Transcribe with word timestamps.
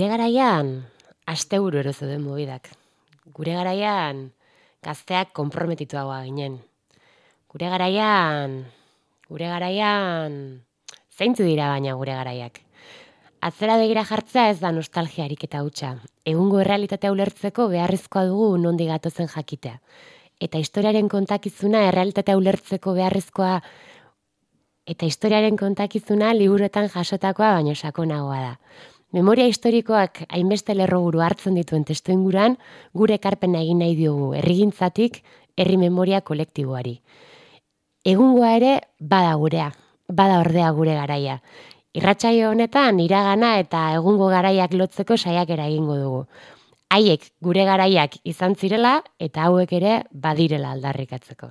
Gure 0.00 0.14
garaian, 0.16 0.68
aste 1.28 1.58
buru 1.60 1.76
ero 1.76 1.90
zeuden 1.92 2.22
mobidak. 2.24 2.70
Gure 3.36 3.52
garaian, 3.52 4.22
gazteak 4.80 5.34
konprometituagoa 5.36 6.22
ginen. 6.24 6.54
Gure 7.52 7.68
garaian, 7.68 8.54
gure 9.28 9.50
garaian, 9.52 10.38
zeintzu 11.12 11.44
dira 11.44 11.66
baina 11.68 11.92
gure 12.00 12.14
garaiak. 12.16 12.62
Atzera 13.44 13.76
begira 13.76 14.06
jartzea 14.08 14.46
ez 14.54 14.56
da 14.62 14.70
nostalgiarik 14.72 15.44
eta 15.44 15.60
hutsa. 15.66 15.90
Egungo 16.24 16.62
errealitatea 16.62 17.12
ulertzeko 17.12 17.66
beharrezkoa 17.68 18.22
dugu 18.30 18.46
nondi 18.62 18.86
gatozen 18.88 19.28
jakitea. 19.34 19.74
Eta 20.40 20.62
historiaren 20.64 21.12
kontakizuna 21.12 21.82
errealitatea 21.90 22.38
ulertzeko 22.40 22.96
beharrezkoa 23.02 23.52
eta 24.94 25.12
historiaren 25.12 25.60
kontakizuna 25.60 26.32
liburuetan 26.40 26.88
jasotakoa 26.88 27.52
baino 27.58 27.76
sakonagoa 27.76 28.40
da. 28.46 28.56
Memoria 29.10 29.48
historikoak 29.50 30.20
hainbeste 30.30 30.74
lerroburu 30.76 31.18
hartzen 31.24 31.56
dituen 31.58 31.82
testu 31.84 32.12
inguran, 32.14 32.54
gure 32.94 33.16
ekarpena 33.18 33.58
egin 33.64 33.80
nahi 33.82 33.96
diogu 33.98 34.28
herrigintzatik 34.38 35.18
herri 35.58 35.78
memoria 35.80 36.20
kolektiboari. 36.20 37.00
Egungoa 38.06 38.52
ere 38.56 38.76
bada 39.00 39.32
gurea, 39.34 39.72
bada 40.06 40.38
ordea 40.44 40.70
gure 40.76 40.94
garaia. 40.94 41.40
Irratsaio 41.98 42.52
honetan 42.54 43.00
iragana 43.02 43.56
eta 43.58 43.82
egungo 43.96 44.28
garaiak 44.30 44.76
lotzeko 44.78 45.16
saiakera 45.18 45.66
egingo 45.66 45.96
dugu. 45.98 46.20
Haiek 46.94 47.26
gure 47.42 47.64
garaiak 47.66 48.14
izan 48.22 48.54
zirela 48.54 49.00
eta 49.18 49.48
hauek 49.48 49.72
ere 49.72 50.04
badirela 50.12 50.70
aldarrikatzeko. 50.76 51.50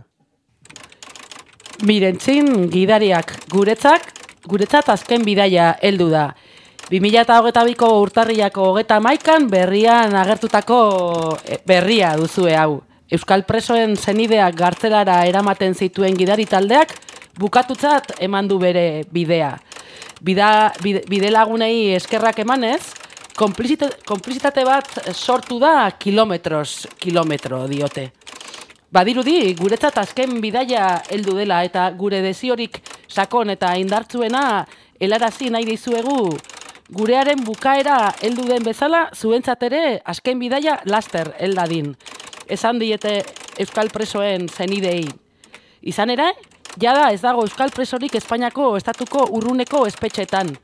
Mirentzin 1.84 2.70
gidariak 2.72 3.36
guretzak, 3.52 4.08
guretzat 4.48 4.90
azken 4.96 5.28
bidaia 5.28 5.74
heldu 5.84 6.08
da. 6.16 6.30
2008ko 6.90 7.88
urtarriako 8.02 8.64
hogeta 8.72 8.98
maikan 8.98 9.46
berrian 9.46 10.16
agertutako 10.18 10.78
e, 11.46 11.60
berria 11.62 12.16
duzue 12.18 12.56
hau. 12.58 12.82
Euskal 13.14 13.44
presoen 13.46 13.94
zenideak 13.94 14.58
gartzelara 14.58 15.20
eramaten 15.30 15.76
zituen 15.78 16.18
gidari 16.18 16.48
taldeak 16.50 16.96
bukatutzat 17.38 18.16
eman 18.26 18.50
du 18.50 18.58
bere 18.58 19.06
bidea. 19.14 19.52
Bida, 20.26 20.74
bide, 20.82 21.06
bide 21.06 21.30
lagunei 21.30 21.94
eskerrak 21.94 22.42
emanez, 22.42 22.82
konplizitate 23.38 24.66
bat 24.66 24.90
sortu 25.14 25.60
da 25.62 25.92
kilometros, 25.94 26.88
kilometro 26.98 27.68
diote. 27.70 28.10
Badirudi, 28.90 29.54
guretzat 29.54 30.02
azken 30.02 30.40
bidaia 30.42 31.04
heldu 31.14 31.38
dela 31.38 31.62
eta 31.64 31.86
gure 31.94 32.24
desiorik 32.26 32.82
sakon 33.08 33.54
eta 33.54 33.76
indartzuena 33.78 34.66
helarazi 35.00 35.54
nahi 35.54 35.70
dizuegu 35.70 36.34
gurearen 36.92 37.44
bukaera 37.46 38.14
heldu 38.22 38.48
den 38.50 38.64
bezala, 38.66 39.10
zuentzat 39.16 39.64
ere 39.70 40.02
azken 40.06 40.40
bidaia 40.40 40.80
laster 40.86 41.34
heldadin. 41.40 41.94
Esan 42.50 42.80
diete 42.82 43.22
Euskal 43.60 43.92
Presoen 43.94 44.48
zenidei. 44.50 45.06
Izan 45.82 46.10
ere, 46.10 46.32
jada 46.82 47.12
ez 47.14 47.22
dago 47.22 47.46
Euskal 47.46 47.72
Presorik 47.76 48.16
Espainiako 48.16 48.76
estatuko 48.78 49.28
urruneko 49.38 49.86
espetxetan. 49.88 50.56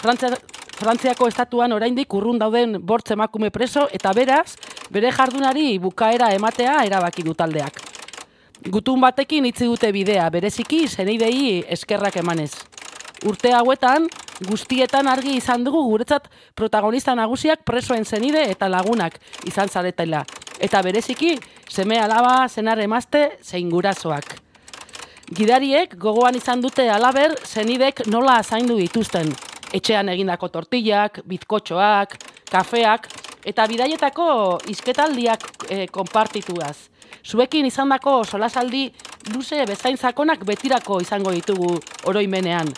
Frantzia, 0.00 0.34
Frantziako 0.74 1.28
estatuan 1.30 1.72
oraindik 1.72 2.12
urrun 2.18 2.38
dauden 2.40 2.80
bortz 2.82 3.12
emakume 3.14 3.52
preso 3.54 3.84
eta 3.94 4.10
beraz, 4.16 4.56
bere 4.90 5.12
jardunari 5.14 5.78
bukaera 5.78 6.32
ematea 6.34 6.80
erabaki 6.88 7.22
du 7.22 7.34
taldeak. 7.34 7.78
Gutun 8.74 9.00
batekin 9.00 9.46
itzi 9.46 9.68
dute 9.70 9.92
bidea, 9.92 10.26
bereziki 10.34 10.88
zenidei 10.88 11.62
eskerrak 11.76 12.16
emanez. 12.16 12.50
Urte 13.28 13.52
hauetan, 13.54 14.08
guztietan 14.42 15.08
argi 15.08 15.36
izan 15.38 15.64
dugu 15.64 15.82
guretzat 15.88 16.28
protagonista 16.54 17.14
nagusiak 17.14 17.62
presoen 17.64 18.04
zenide 18.04 18.42
eta 18.50 18.68
lagunak 18.68 19.18
izan 19.46 19.68
zaretela. 19.68 20.24
Eta 20.58 20.82
bereziki, 20.82 21.34
seme 21.68 21.98
alaba, 22.00 22.48
zenar 22.48 22.80
emazte, 22.80 23.38
zein 23.42 23.70
gurasoak. 23.70 24.38
Gidariek 25.34 25.96
gogoan 25.98 26.36
izan 26.36 26.60
dute 26.60 26.88
alaber 26.90 27.34
zenidek 27.44 28.06
nola 28.06 28.42
zaindu 28.42 28.76
dituzten. 28.78 29.32
Etxean 29.74 30.08
egindako 30.08 30.48
tortillak, 30.48 31.20
bizkotxoak, 31.26 32.16
kafeak, 32.50 33.08
eta 33.44 33.66
bidaietako 33.66 34.26
izketaldiak 34.70 35.46
e, 35.68 35.86
konpartituaz. 35.86 36.90
Zuekin 37.24 37.66
izandako 37.66 38.22
solasaldi 38.24 38.90
luze 39.34 39.64
bezain 39.66 39.96
zakonak 39.96 40.44
betirako 40.44 41.00
izango 41.00 41.32
ditugu 41.32 41.78
oroimenean 42.04 42.68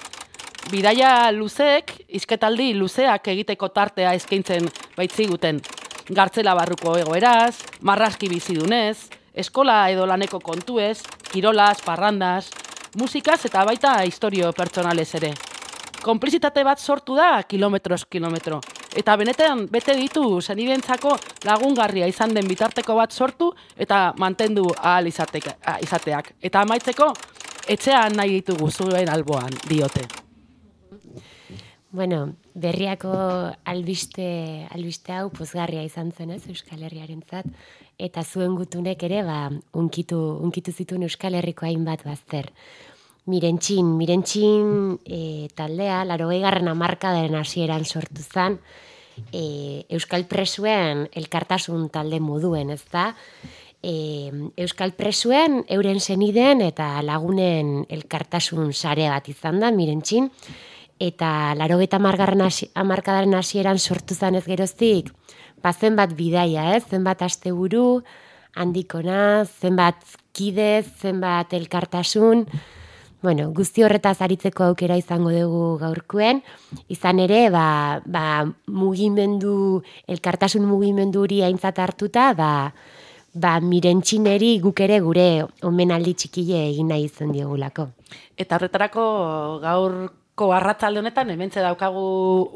bidaia 0.71 1.31
luzeek, 1.33 1.93
izketaldi 2.19 2.73
luzeak 2.75 3.29
egiteko 3.33 3.69
tartea 3.75 4.13
eskaintzen 4.19 4.67
baitziguten. 4.97 5.61
Gartzela 6.11 6.55
barruko 6.59 6.97
egoeraz, 6.99 7.63
marraski 7.83 8.29
bizidunez, 8.31 9.09
eskola 9.35 9.89
edo 9.91 10.07
laneko 10.07 10.41
kontuez, 10.41 11.03
kirolaz, 11.31 11.79
parrandaz, 11.85 12.49
musikaz 12.99 13.45
eta 13.47 13.65
baita 13.67 14.01
historio 14.07 14.53
pertsonalez 14.57 15.09
ere. 15.21 15.33
Konplizitate 16.03 16.63
bat 16.65 16.79
sortu 16.79 17.17
da 17.19 17.43
kilometros 17.49 18.05
kilometro. 18.07 18.61
Eta 18.97 19.17
benetan 19.21 19.67
bete 19.71 19.97
ditu 19.99 20.41
zenidentzako 20.41 21.17
lagungarria 21.45 22.07
izan 22.07 22.33
den 22.35 22.47
bitarteko 22.49 22.95
bat 22.97 23.13
sortu 23.13 23.51
eta 23.77 24.15
mantendu 24.19 24.71
ahal 24.79 25.11
izateak. 25.11 26.37
Eta 26.41 26.63
amaitzeko, 26.63 27.11
etxean 27.69 28.17
nahi 28.17 28.39
ditugu 28.39 28.71
zuen 28.71 29.11
alboan 29.11 29.53
diote. 29.69 30.26
Bueno, 31.97 32.35
berriako 32.55 33.13
albiste, 33.65 34.67
albiste 34.75 35.15
hau 35.15 35.31
pozgarria 35.31 35.85
izan 35.87 36.11
zen 36.13 36.33
ez 36.35 36.43
Euskal 36.51 36.83
Herriaren 36.83 37.23
zat, 37.25 37.47
eta 37.97 38.25
zuen 38.25 38.57
gutunek 38.59 39.01
ere 39.07 39.23
ba, 39.25 39.39
unkitu, 39.73 40.19
unkitu 40.45 40.75
zituen 40.75 41.07
Euskal 41.07 41.39
Herriko 41.39 41.65
hainbat 41.65 42.05
bazter. 42.05 42.51
Mirentxin, 43.27 43.95
mirentxin 43.99 44.99
e, 45.07 45.49
taldea, 45.57 46.05
laro 46.05 46.29
garren 46.29 46.69
amarkadaren 46.69 47.35
hasieran 47.35 47.85
sortu 47.85 48.23
zen, 48.23 48.59
e, 49.33 49.87
Euskal 49.89 50.27
Presuen 50.27 51.09
elkartasun 51.13 51.89
talde 51.89 52.21
moduen, 52.21 52.71
ez 52.71 52.85
da? 52.93 53.15
E, 53.83 54.31
Euskal 54.59 54.93
Presuen 54.99 55.63
euren 55.71 56.01
zeniden 56.01 56.61
eta 56.61 57.01
lagunen 57.03 57.87
elkartasun 57.89 58.73
sare 58.73 59.09
bat 59.09 59.29
izan 59.29 59.61
da, 59.61 59.71
mirentxin, 59.71 60.31
eta 60.99 61.55
laro 61.55 61.79
geta 61.79 61.99
amarkadaren 61.99 63.35
hasieran 63.35 63.79
sortu 63.79 64.15
zanez 64.15 64.45
geroztik, 64.47 65.13
ba, 65.63 65.73
zenbat 65.73 66.15
bidaia, 66.17 66.77
ez? 66.77 66.85
zenbat 66.89 67.23
asteburu, 67.23 68.03
handikona, 68.57 69.45
zenbat 69.45 70.03
kide, 70.33 70.85
zenbat 71.01 71.53
elkartasun, 71.53 72.47
bueno, 73.23 73.51
guzti 73.53 73.83
horretaz 73.83 74.21
aritzeko 74.23 74.65
aukera 74.71 74.97
izango 74.97 75.33
dugu 75.33 75.79
gaurkuen, 75.81 76.43
izan 76.93 77.21
ere, 77.21 77.49
ba, 77.51 78.01
ba, 78.05 78.45
mugimendu, 78.69 79.83
elkartasun 80.07 80.65
mugimendu 80.69 81.25
hori 81.25 81.43
aintzat 81.43 81.81
hartuta, 81.83 82.33
ba, 82.39 82.53
ba, 83.35 83.57
mirentxineri 83.61 84.57
guk 84.65 84.81
ere 84.85 85.01
gure 85.05 85.27
omenaldi 85.67 86.15
txikile 86.15 86.69
egin 86.71 86.93
nahi 86.93 87.09
izan 87.09 87.33
diogulako. 87.35 87.91
Eta 88.39 88.57
horretarako 88.57 89.07
gaur 89.65 89.99
ko 90.37 90.51
arratzalde 90.53 91.01
honetan, 91.01 91.31
hementze 91.33 91.63
daukagu 91.65 92.05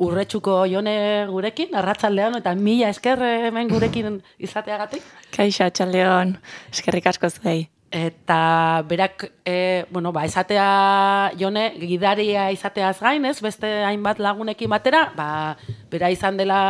urretsuko 0.04 0.60
jone 0.68 0.94
gurekin, 1.30 1.72
arratzaldean, 1.80 2.36
eta 2.42 2.52
mila 2.54 2.90
esker 2.92 3.22
hemen 3.48 3.70
gurekin 3.72 4.20
izateagatik. 4.38 5.06
Kaixo, 5.32 5.68
txaldeon, 5.72 6.34
eskerrik 6.74 7.08
asko 7.08 7.30
zuei. 7.32 7.62
Eta 7.90 8.84
berak, 8.86 9.24
e, 9.48 9.86
bueno, 9.90 10.12
ba, 10.12 10.26
esatea 10.28 11.32
jone, 11.40 11.64
gidaria 11.80 12.50
izateaz 12.54 13.00
gain, 13.00 13.24
ez, 13.24 13.40
beste 13.42 13.72
hainbat 13.88 14.20
lagunekin 14.22 14.70
batera, 14.70 15.06
ba, 15.16 15.56
bera 15.90 16.12
izan 16.12 16.36
dela 16.38 16.60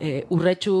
e, 0.00 0.26
urretxu 0.34 0.74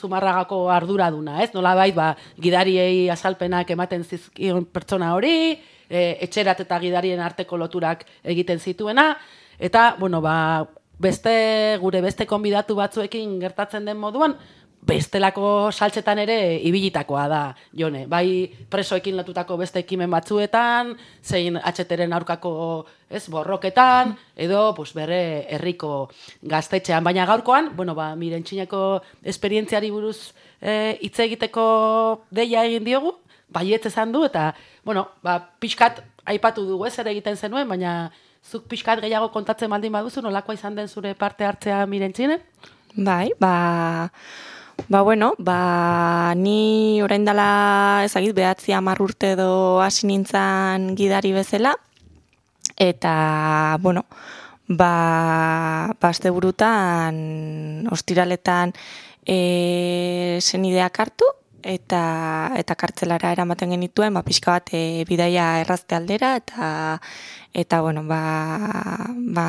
zumarragako 0.00 0.64
arduraduna, 0.72 1.42
ez? 1.44 1.52
Nola 1.54 1.76
bait, 1.78 1.94
ba, 1.94 2.14
gidariei 2.40 3.10
azalpenak 3.12 3.70
ematen 3.76 4.02
zizkion 4.08 4.64
pertsona 4.64 5.12
hori, 5.14 5.60
e, 5.88 6.18
etxerat 6.26 6.64
eta 6.64 6.80
gidarien 6.80 7.20
arteko 7.20 7.56
loturak 7.56 8.04
egiten 8.22 8.60
zituena, 8.60 9.14
eta, 9.58 9.94
bueno, 9.98 10.20
ba, 10.20 10.66
beste, 10.98 11.78
gure 11.80 12.00
beste 12.00 12.26
konbidatu 12.26 12.76
batzuekin 12.78 13.38
gertatzen 13.40 13.84
den 13.84 13.98
moduan, 13.98 14.36
bestelako 14.84 15.70
saltzetan 15.72 16.20
ere 16.20 16.36
ibilitakoa 16.68 17.24
da, 17.28 17.40
jone. 17.76 18.04
Bai 18.10 18.50
presoekin 18.70 19.16
lotutako 19.16 19.56
beste 19.60 19.80
ekimen 19.80 20.12
batzuetan, 20.12 20.92
zein 21.24 21.56
atxeteren 21.56 22.12
aurkako 22.12 22.52
ez, 23.08 23.24
borroketan, 23.32 24.14
edo 24.36 24.66
pues, 24.76 24.92
bere 24.96 25.46
herriko 25.56 26.10
gaztetxean. 26.42 27.04
Baina 27.04 27.26
gaurkoan, 27.30 27.72
bueno, 27.76 27.96
ba, 27.96 28.12
miren 28.18 28.44
txineko 28.44 28.84
esperientziari 29.24 29.90
buruz 29.94 30.34
e, 30.60 30.98
hitz 31.00 31.16
egiteko 31.24 31.66
deia 32.30 32.66
egin 32.68 32.84
diogu, 32.84 33.16
baiet 33.54 33.86
esan 33.86 34.12
du, 34.12 34.24
eta, 34.26 34.52
bueno, 34.84 35.06
ba, 35.22 35.38
pixkat 35.62 36.02
aipatu 36.26 36.64
dugu 36.66 36.88
ez 36.88 36.96
ere 36.98 37.14
egiten 37.14 37.36
zenuen, 37.36 37.68
baina 37.68 38.10
zuk 38.44 38.66
pixkat 38.68 39.00
gehiago 39.04 39.30
kontatzen 39.32 39.70
baldin 39.72 39.94
baduzu, 39.94 40.22
nolakoa 40.24 40.58
izan 40.58 40.76
den 40.76 40.88
zure 40.88 41.14
parte 41.14 41.46
hartzea 41.48 41.84
miren 41.86 42.12
txinen? 42.12 42.42
Bai, 42.96 43.30
ba... 43.40 44.10
Ba, 44.88 45.02
bueno, 45.06 45.34
ba, 45.38 46.34
ni 46.34 47.00
orain 47.00 47.24
dela 47.24 48.02
ezagit 48.04 48.34
behatzi 48.34 48.74
amar 48.74 48.98
urte 49.00 49.30
edo 49.36 49.80
hasi 49.80 50.08
nintzen 50.10 50.96
gidari 50.98 51.30
bezala, 51.32 51.76
eta, 52.76 53.78
bueno, 53.80 54.02
ba, 54.66 55.94
baste 56.02 56.30
burutan, 56.34 57.86
ostiraletan 57.94 58.74
e, 59.24 60.40
zenideak 60.42 61.00
hartu, 61.00 61.30
eta 61.64 62.52
eta 62.60 62.76
kartzelara 62.76 63.32
eramaten 63.32 63.72
genituen, 63.74 64.14
ba, 64.14 64.22
pixka 64.22 64.52
bat 64.52 64.70
e, 64.76 65.04
bidaia 65.08 65.60
errazte 65.62 65.96
aldera, 65.96 66.34
eta, 66.36 67.00
eta 67.56 67.80
bueno, 67.80 68.04
ba, 68.04 68.20
ba, 69.34 69.48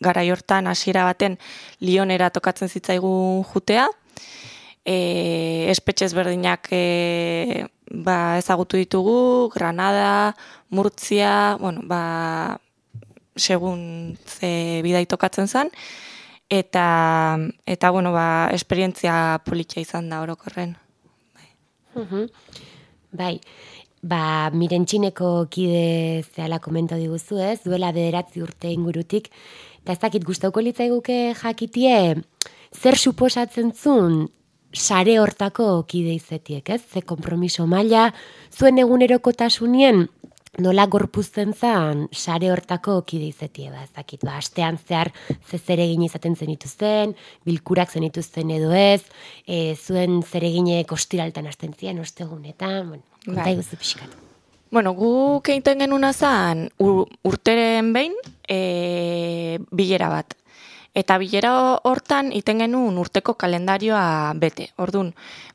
gara 0.00 0.24
jortan 0.24 0.66
hasiera 0.72 1.04
baten 1.04 1.38
lionera 1.80 2.30
tokatzen 2.32 2.72
zitzaigun 2.72 3.44
jutea, 3.52 3.86
e, 4.84 5.68
espetxez 5.70 6.14
berdinak 6.16 6.68
e, 6.72 7.66
ba, 7.90 8.38
ezagutu 8.40 8.80
ditugu, 8.80 9.50
Granada, 9.54 10.34
Murtzia, 10.70 11.56
bueno, 11.60 11.82
ba, 11.84 12.58
segun 13.36 14.16
ze 14.24 14.80
bidai 14.82 15.04
tokatzen 15.06 15.48
zen, 15.48 15.70
eta, 16.48 17.38
eta 17.66 17.90
bueno, 17.90 18.12
ba, 18.16 18.48
esperientzia 18.56 19.42
politia 19.44 19.82
izan 19.84 20.08
da 20.08 20.22
orokorren. 20.24 20.76
Bai, 21.96 22.26
bai. 23.12 23.34
Ba, 24.06 24.50
miren 24.54 24.84
txineko 24.86 25.48
kide 25.50 26.22
zehala 26.28 26.60
komento 26.62 26.94
diguzu 27.00 27.40
ez, 27.42 27.58
duela 27.64 27.90
bederatzi 27.96 28.42
urte 28.44 28.70
ingurutik, 28.70 29.30
eta 29.82 29.96
ez 29.96 29.98
dakit 30.02 30.26
guztauko 30.28 30.62
litzaiguke 30.62 31.34
jakitie, 31.34 32.22
zer 32.76 32.96
suposatzen 33.00 33.72
zun 33.74 34.26
sare 34.76 35.16
hortako 35.18 35.82
kide 35.88 36.14
izetiek, 36.14 36.68
ez? 36.70 36.82
Ze 36.92 37.02
kompromiso 37.02 37.66
maila, 37.66 38.10
zuen 38.52 38.78
egunerokotasunien 38.78 40.06
nola 40.62 40.86
gorpuzten 40.90 41.52
zan 41.54 42.06
sare 42.12 42.50
hortako 42.52 43.00
kide 43.08 43.28
izetie, 43.30 43.70
ba, 43.70 43.82
ez 43.84 43.92
dakit, 43.96 44.22
ba, 44.24 44.36
astean 44.40 44.78
zehar 44.78 45.12
ze 45.48 45.58
zeregin 45.58 46.04
izaten 46.06 46.36
zenituzten, 46.36 47.14
bilkurak 47.44 47.92
zenituzten 47.92 48.50
edo 48.54 48.72
ez, 48.72 49.02
e, 49.46 49.74
zuen 49.76 50.22
zeregine 50.22 50.82
kostiraltan 50.88 51.46
hasten 51.46 51.74
zian, 51.74 52.00
ostegunetan, 52.00 52.88
bueno, 52.88 53.04
konta 53.24 53.42
bai. 53.42 53.56
iguzu 53.58 53.76
pixkat. 53.80 54.16
Bueno, 54.70 54.92
gu 54.98 55.40
keinten 55.46 55.78
genuna 55.84 56.12
zan 56.12 56.66
urteren 56.78 57.92
behin 57.94 58.16
e, 58.48 59.58
bilera 59.70 60.10
bat. 60.10 60.34
Eta 60.96 61.18
bilera 61.20 61.52
hortan 61.84 62.30
iten 62.32 62.62
genuen 62.64 62.96
urteko 62.96 63.34
kalendarioa 63.36 64.32
bete. 64.40 64.70
Ordun, 64.80 65.10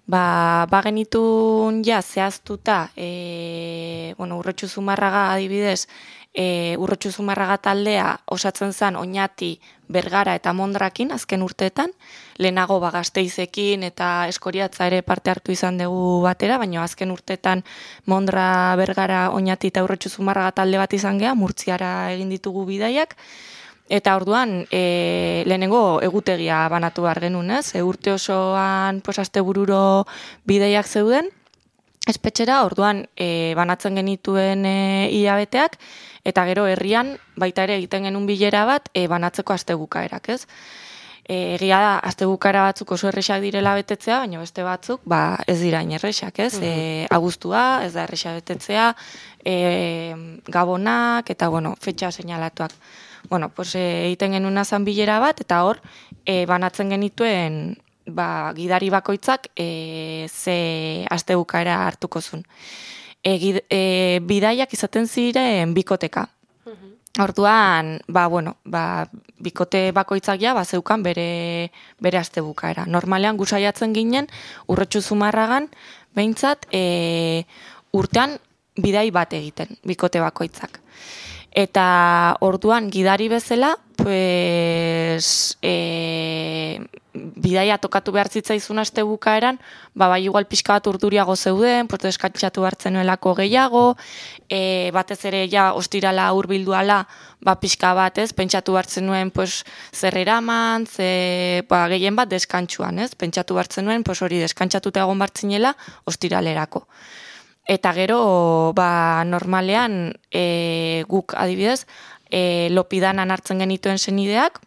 ba, 0.05 0.67
ba 0.69 0.81
genitun 0.85 1.79
ja 1.85 2.01
zehaztuta, 2.01 2.91
e, 2.95 4.13
bueno, 4.19 4.37
urretxu 4.37 4.67
zumarraga 4.69 5.31
adibidez, 5.33 5.87
e, 6.33 6.75
urretxu 6.77 7.09
zumarraga 7.11 7.57
taldea 7.57 8.19
osatzen 8.29 8.69
zen 8.71 8.99
oinati 8.99 9.55
bergara 9.91 10.35
eta 10.37 10.53
mondrakin 10.53 11.11
azken 11.11 11.41
urteetan, 11.41 11.89
lehenago 12.37 12.77
ba, 12.79 12.91
gazteizekin 12.93 13.81
eta 13.83 14.27
eskoriatza 14.29 14.85
ere 14.91 15.01
parte 15.01 15.33
hartu 15.33 15.55
izan 15.57 15.81
dugu 15.81 16.21
batera, 16.21 16.59
baina 16.61 16.83
azken 16.83 17.09
urteetan 17.11 17.63
mondra 18.05 18.75
bergara 18.77 19.31
oinati 19.33 19.73
eta 19.73 19.83
urretxu 19.83 20.13
zumarraga 20.21 20.53
talde 20.61 20.77
bat 20.77 20.93
izan 20.93 21.17
geha, 21.17 21.33
murtziara 21.33 22.11
egin 22.13 22.29
ditugu 22.29 22.67
bidaiak, 22.69 23.17
Eta 23.91 24.13
orduan, 24.15 24.61
e, 24.71 25.43
lehenengo 25.43 25.99
egutegia 25.99 26.61
banatu 26.71 27.03
behar 27.03 27.19
genuen, 27.19 27.49
ez? 27.57 27.73
E, 27.75 27.81
urte 27.83 28.13
osoan 28.13 29.01
posaste 29.03 29.43
bururo 29.43 30.05
bideiak 30.47 30.87
zeuden, 30.87 31.27
espetxera, 32.07 32.61
orduan 32.63 33.01
e, 33.19 33.51
banatzen 33.59 33.99
genituen 33.99 34.63
e, 34.63 34.77
iabeteak, 35.17 35.75
eta 36.23 36.45
gero 36.47 36.69
herrian 36.71 37.17
baita 37.35 37.67
ere 37.67 37.75
egiten 37.81 38.07
genuen 38.07 38.29
bilera 38.31 38.63
bat 38.69 38.87
e, 38.95 39.09
banatzeko 39.11 39.57
astegukaerak, 39.57 40.31
ez? 40.37 40.47
E, 41.27 41.57
egia 41.57 41.83
da, 41.83 41.91
astegukara 42.13 42.63
batzuk 42.69 42.95
oso 42.95 43.11
erresak 43.11 43.43
direla 43.43 43.75
betetzea, 43.75 44.23
baina 44.23 44.39
beste 44.39 44.63
batzuk, 44.63 45.03
ba, 45.03 45.21
ez 45.51 45.59
dira 45.59 45.83
erresak, 45.83 46.39
ez? 46.39 46.53
Mm 46.55 46.63
-hmm. 46.63 47.07
agustua, 47.11 47.83
ez 47.83 47.91
da 47.91 48.07
erresak 48.07 48.39
betetzea, 48.39 48.95
e, 49.43 50.15
gabonak, 50.47 51.29
eta, 51.29 51.49
bueno, 51.49 51.75
fetxa 51.75 52.11
seinalatuak 52.11 52.71
bueno, 53.31 53.47
pues, 53.47 53.75
e, 53.75 54.07
egiten 54.07 54.33
genuen 54.35 54.57
azan 54.59 54.83
bilera 54.83 55.15
bat, 55.23 55.39
eta 55.39 55.61
hor, 55.63 55.77
e, 56.27 56.43
banatzen 56.45 56.89
genituen 56.91 57.77
ba, 58.05 58.51
gidari 58.57 58.89
bakoitzak 58.91 59.47
e, 59.55 60.27
ze 60.27 61.05
aste 61.09 61.37
bukaera 61.39 61.77
hartuko 61.87 62.19
zuen. 62.19 62.43
E, 63.23 63.37
e, 63.69 64.19
bidaiak 64.27 64.73
izaten 64.75 65.07
ziren 65.07 65.73
bikoteka. 65.73 66.27
Orduan, 67.19 68.01
ba, 68.07 68.27
bueno, 68.27 68.57
ba, 68.65 69.07
bikote 69.39 69.93
bakoitzak 69.95 70.43
ja, 70.43 70.53
ba, 70.53 70.65
zeukan 70.65 71.03
bere, 71.03 71.71
bere 71.99 72.19
aste 72.19 72.43
bukaera. 72.43 72.85
Normalean, 72.85 73.39
gusaiatzen 73.39 73.95
ginen, 73.95 74.27
urretxu 74.67 74.99
zumarragan, 75.01 75.69
behintzat, 76.15 76.67
e, 76.71 77.45
urtean 77.95 78.39
bidai 78.75 79.09
bat 79.11 79.31
egiten, 79.39 79.75
bikote 79.87 80.19
bakoitzak. 80.19 80.81
Eta 81.51 82.37
orduan 82.39 82.89
gidari 82.89 83.27
bezala, 83.27 83.75
pues, 83.97 85.57
e, 85.61 86.79
bidaia 87.13 87.77
tokatu 87.77 88.13
behar 88.15 88.29
zitzaizun 88.31 88.79
aste 88.79 89.03
bukaeran, 89.03 89.59
ba, 89.93 90.07
bai 90.07 90.21
igual 90.23 90.47
pixka 90.47 90.77
bat 90.77 90.87
urduriago 90.87 91.35
zeuden, 91.35 91.89
pues, 91.91 92.05
eskatxatu 92.07 92.63
hartzen 92.63 92.95
nuelako 92.95 93.35
gehiago, 93.35 93.97
e, 94.47 94.91
batez 94.95 95.19
ere 95.27 95.43
ja 95.51 95.73
ostirala 95.75 96.29
urbilduala, 96.33 97.01
ba, 97.43 97.57
pixka 97.59 97.93
bat 97.93 98.17
ez, 98.17 98.31
pentsatu 98.33 98.77
hartzen 98.79 99.05
nuen 99.05 99.31
pues, 99.31 99.65
zer 99.91 100.17
eraman, 100.17 100.87
ze, 100.87 101.65
ba, 101.67 101.87
gehien 101.91 102.15
bat 102.15 102.31
deskantxuan, 102.31 102.99
ez, 102.99 103.11
pentsatu 103.15 103.59
hartzen 103.59 103.85
nuen, 103.85 104.07
pues, 104.07 104.21
hori 104.21 104.39
deskantxatuta 104.39 105.03
egon 105.03 105.19
bartzinela 105.19 105.75
ostiralerako. 106.07 106.87
Eta 107.69 107.93
gero, 107.93 108.73
ba, 108.75 109.23
normalean, 109.25 110.17
e, 110.31 111.03
guk 111.07 111.35
adibidez, 111.37 111.85
e, 112.31 112.69
lopidanan 112.71 113.31
hartzen 113.31 113.61
genituen 113.61 113.99
zenideak, 113.99 114.59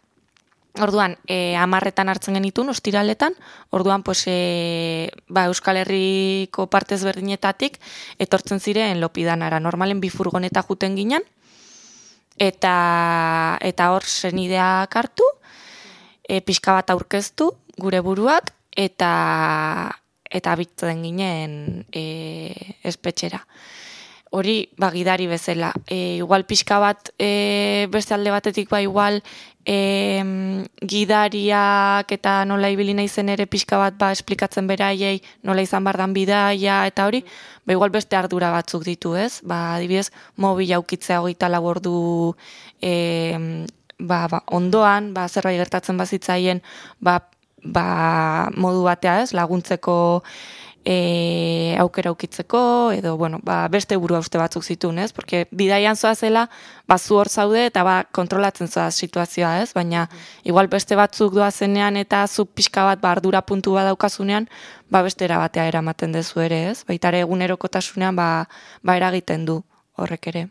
orduan, 0.79 1.17
e, 1.27 1.55
amarretan 1.59 2.09
hartzen 2.09 2.35
genituen, 2.39 2.69
ostiraletan, 2.69 3.35
orduan, 3.71 4.03
pues, 4.03 4.23
e, 4.27 5.11
ba, 5.27 5.45
Euskal 5.51 5.77
Herriko 5.83 6.67
partez 6.71 7.03
berdinetatik, 7.03 7.79
etortzen 8.19 8.59
ziren 8.59 8.99
lopidanara. 9.01 9.59
Normalen 9.59 9.99
bi 9.99 10.09
furgoneta 10.09 10.63
juten 10.63 10.95
ginen, 10.95 11.23
eta, 12.39 13.57
eta 13.61 13.91
hor 13.91 14.03
zenideak 14.07 14.95
hartu, 14.95 15.27
e, 16.23 16.41
pixka 16.41 16.79
bat 16.79 16.89
aurkeztu, 16.95 17.51
gure 17.77 17.99
buruak, 17.99 18.53
eta 18.75 19.11
eta 20.35 20.55
bitzen 20.59 21.03
ginen 21.05 21.85
e, 21.91 22.75
espetxera. 22.83 23.45
hori 24.35 24.67
ba, 24.77 24.89
gidari 24.91 25.27
bezala. 25.31 25.71
E, 25.87 26.17
igual 26.19 26.43
pixka 26.45 26.79
bat 26.79 27.11
e, 27.17 27.87
beste 27.91 28.13
alde 28.13 28.33
batetik 28.33 28.67
ba 28.69 28.81
igual 28.83 29.21
e, 29.63 29.77
gidariak 30.81 32.11
eta 32.11 32.33
nola 32.45 32.69
ibili 32.73 32.93
naizen 32.97 33.31
ere 33.31 33.47
pixka 33.47 33.79
bat 33.79 33.95
ba 33.97 34.11
esplikatzen 34.11 34.67
beraiei 34.67 35.21
nola 35.43 35.63
izan 35.63 35.87
bardan 35.87 36.13
bidaia 36.13 36.83
eta 36.89 37.07
hori, 37.07 37.23
ba 37.65 37.77
igual 37.77 37.95
beste 37.95 38.19
ardura 38.19 38.51
batzuk 38.51 38.83
ditu, 38.83 39.15
ez? 39.15 39.39
Ba, 39.43 39.77
adibidez, 39.77 40.11
mobil 40.35 40.73
aukitzea 40.75 41.21
hogeita 41.21 41.49
labordu 41.49 42.35
e, 42.81 43.65
ba, 43.99 44.27
ba, 44.27 44.43
ondoan, 44.51 45.13
ba, 45.15 45.29
zerbait 45.29 45.57
gertatzen 45.57 45.97
bazitzaien, 45.97 46.61
ba, 46.99 47.21
ba, 47.65 48.49
modu 48.55 48.85
batea, 48.85 49.21
ez? 49.23 49.33
Laguntzeko 49.33 49.97
e, 50.85 51.75
aukera 51.79 52.11
ukitzeko, 52.11 52.91
edo, 52.93 53.17
bueno, 53.17 53.39
ba, 53.43 53.67
beste 53.73 53.97
buru 53.97 54.17
uste 54.21 54.37
batzuk 54.37 54.63
zituen, 54.63 54.99
ez? 55.01 55.11
Porque 55.13 55.47
bidaian 55.51 55.97
zoa 55.97 56.13
zela, 56.15 56.45
ba, 56.87 56.97
zu 56.99 57.17
hor 57.17 57.29
zaude, 57.29 57.65
eta 57.65 57.83
ba, 57.83 57.95
kontrolatzen 58.13 58.69
zoa 58.69 58.91
situazioa, 58.91 59.61
ez? 59.63 59.73
Baina, 59.73 60.07
igual 60.43 60.69
beste 60.69 60.95
batzuk 60.95 61.33
doazenean 61.33 61.97
eta 61.97 62.25
zu 62.27 62.45
pixka 62.45 62.85
bat, 62.85 63.01
ba, 63.01 63.11
ardura 63.17 63.41
puntu 63.41 63.73
bat 63.73 63.89
daukazunean, 63.89 64.47
ba, 64.89 65.01
beste 65.01 65.25
erabatea 65.25 65.67
eramaten 65.67 66.13
dezu 66.13 66.45
ere, 66.45 66.69
ez? 66.71 66.83
Baitare 66.87 67.25
egunerokotasunean, 67.25 68.15
ba, 68.15 68.29
ba, 68.83 68.97
eragiten 69.01 69.49
du 69.49 69.63
horrek 69.97 70.27
ere. 70.33 70.49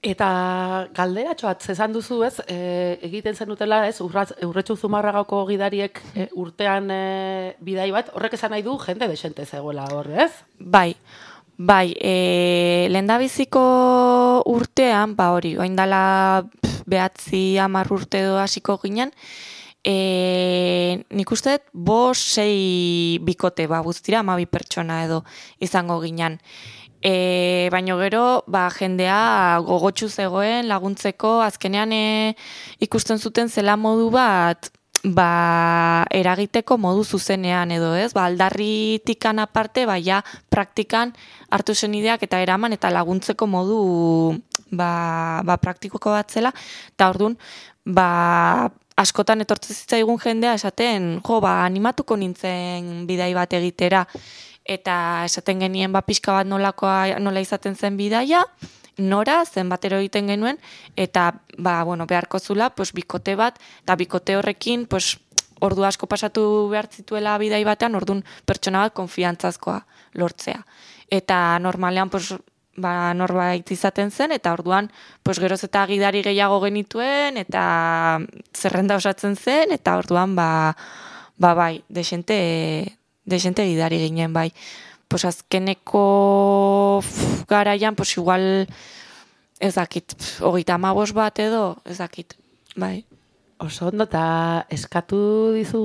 Eta 0.00 0.88
galderatxo 0.96 1.44
bat, 1.44 1.60
zezan 1.60 1.92
duzu 1.92 2.22
ez, 2.24 2.38
e, 2.48 2.96
egiten 3.04 3.36
zen 3.36 3.50
dutela 3.52 3.82
ez, 3.84 3.98
urratz, 4.00 4.30
urretxu 4.46 4.78
zumarragako 4.80 5.42
gidariek 5.50 6.00
e, 6.14 6.24
urtean 6.40 6.88
e, 6.88 7.00
bidai 7.60 7.90
bat, 7.92 8.08
horrek 8.16 8.38
esan 8.38 8.54
nahi 8.54 8.64
du 8.64 8.78
jende 8.80 9.10
desente 9.10 9.44
zegoela 9.44 9.84
hor, 9.92 10.08
ez? 10.08 10.30
Bai, 10.56 10.94
bai, 11.58 11.92
e, 12.00 12.88
lendabiziko 12.88 13.60
urtean, 14.48 15.12
ba 15.20 15.34
hori, 15.36 15.58
oain 15.60 15.76
dala 15.76 16.48
behatzi 16.88 17.58
amar 17.60 17.92
urte 17.92 18.24
do 18.24 18.40
hasiko 18.40 18.80
ginen, 18.80 19.12
e, 19.84 21.04
nik 21.12 21.36
uste, 21.36 21.58
bo 21.72 22.14
sei 22.16 23.18
bikote, 23.20 23.68
ba, 23.68 23.84
guztira, 23.84 24.24
amabi 24.24 24.48
pertsona 24.48 25.04
edo 25.04 25.26
izango 25.60 26.00
ginen. 26.00 26.40
E, 27.02 27.68
baino 27.72 27.96
gero, 27.96 28.44
ba, 28.46 28.68
jendea 28.70 29.60
gogotsu 29.64 30.10
zegoen 30.10 30.68
laguntzeko, 30.68 31.38
azkenean 31.40 31.94
e, 31.96 32.04
ikusten 32.84 33.16
zuten 33.16 33.48
zela 33.48 33.78
modu 33.80 34.10
bat, 34.12 34.68
ba, 35.04 36.04
eragiteko 36.12 36.76
modu 36.76 37.04
zuzenean 37.04 37.72
edo 37.72 37.94
ez, 37.96 38.12
ba, 38.12 38.26
aldarritikan 38.28 39.40
aparte, 39.40 39.86
ba, 39.88 39.96
ja, 39.96 40.20
praktikan 40.52 41.14
hartu 41.48 41.74
zen 41.74 41.96
ideak 41.96 42.22
eta 42.28 42.42
eraman 42.44 42.76
eta 42.76 42.92
laguntzeko 42.92 43.48
modu 43.48 43.80
ba, 44.70 45.40
ba, 45.44 45.56
praktikoko 45.56 46.12
bat 46.12 46.30
zela, 46.30 46.52
eta 46.92 47.08
orduan, 47.14 47.38
ba, 47.84 48.68
askotan 49.00 49.40
etortzen 49.40 49.76
zitzaigun 49.76 50.20
jendea 50.20 50.54
esaten, 50.58 51.14
jo, 51.24 51.40
ba, 51.40 51.62
animatuko 51.64 52.20
nintzen 52.20 53.06
bidai 53.08 53.32
bat 53.34 53.56
egitera, 53.56 54.04
eta 54.64 55.24
esaten 55.24 55.60
genien 55.60 55.92
ba 55.92 56.02
pixka 56.02 56.32
bat 56.32 56.46
nolakoa 56.46 57.18
nola 57.18 57.40
izaten 57.40 57.76
zen 57.76 57.96
bidaia, 57.96 58.44
nora 59.00 59.44
zenbatero 59.44 59.98
egiten 59.98 60.28
genuen 60.28 60.58
eta 60.96 61.40
ba 61.58 61.82
bueno, 61.84 62.06
beharko 62.06 62.38
zula 62.38 62.70
pues 62.70 62.92
bikote 62.92 63.34
bat 63.36 63.58
eta 63.82 63.96
bikote 63.96 64.36
horrekin 64.36 64.86
pues 64.86 65.18
ordu 65.60 65.84
asko 65.84 66.06
pasatu 66.06 66.68
behar 66.70 66.88
zituela 66.88 67.36
bidai 67.38 67.64
batean, 67.64 67.94
ordun 67.94 68.24
pertsona 68.46 68.80
bat 68.86 68.94
konfiantzazkoa 68.96 69.80
lortzea. 70.14 70.64
Eta 71.10 71.58
normalean 71.58 72.10
pues 72.10 72.32
ba 72.80 73.12
norbait 73.14 73.70
izaten 73.70 74.10
zen 74.10 74.32
eta 74.32 74.52
orduan 74.52 74.90
pues 75.22 75.38
geroz 75.38 75.62
eta 75.64 75.84
gidari 75.86 76.22
gehiago 76.22 76.60
genituen 76.64 77.36
eta 77.36 78.20
zerrenda 78.56 78.96
osatzen 78.96 79.36
zen 79.36 79.72
eta 79.72 79.98
orduan 79.98 80.36
ba 80.36 80.76
ba 81.36 81.54
bai, 81.54 81.84
de 81.88 82.04
desente 83.30 83.64
gidari 83.64 84.02
ginen 84.02 84.34
bai. 84.36 84.50
Pues 85.08 85.24
azkeneko 85.24 87.02
garaian, 87.48 87.96
pues 87.96 88.16
igual 88.16 88.68
ezakit, 89.60 90.14
hogeita 90.40 90.74
amabos 90.74 91.12
bat 91.12 91.38
edo, 91.38 91.76
ezakit, 91.84 92.34
bai. 92.76 93.04
Oso 93.60 93.90
ondo, 93.90 94.06
eta 94.08 94.64
eskatu 94.72 95.52
dizu 95.52 95.80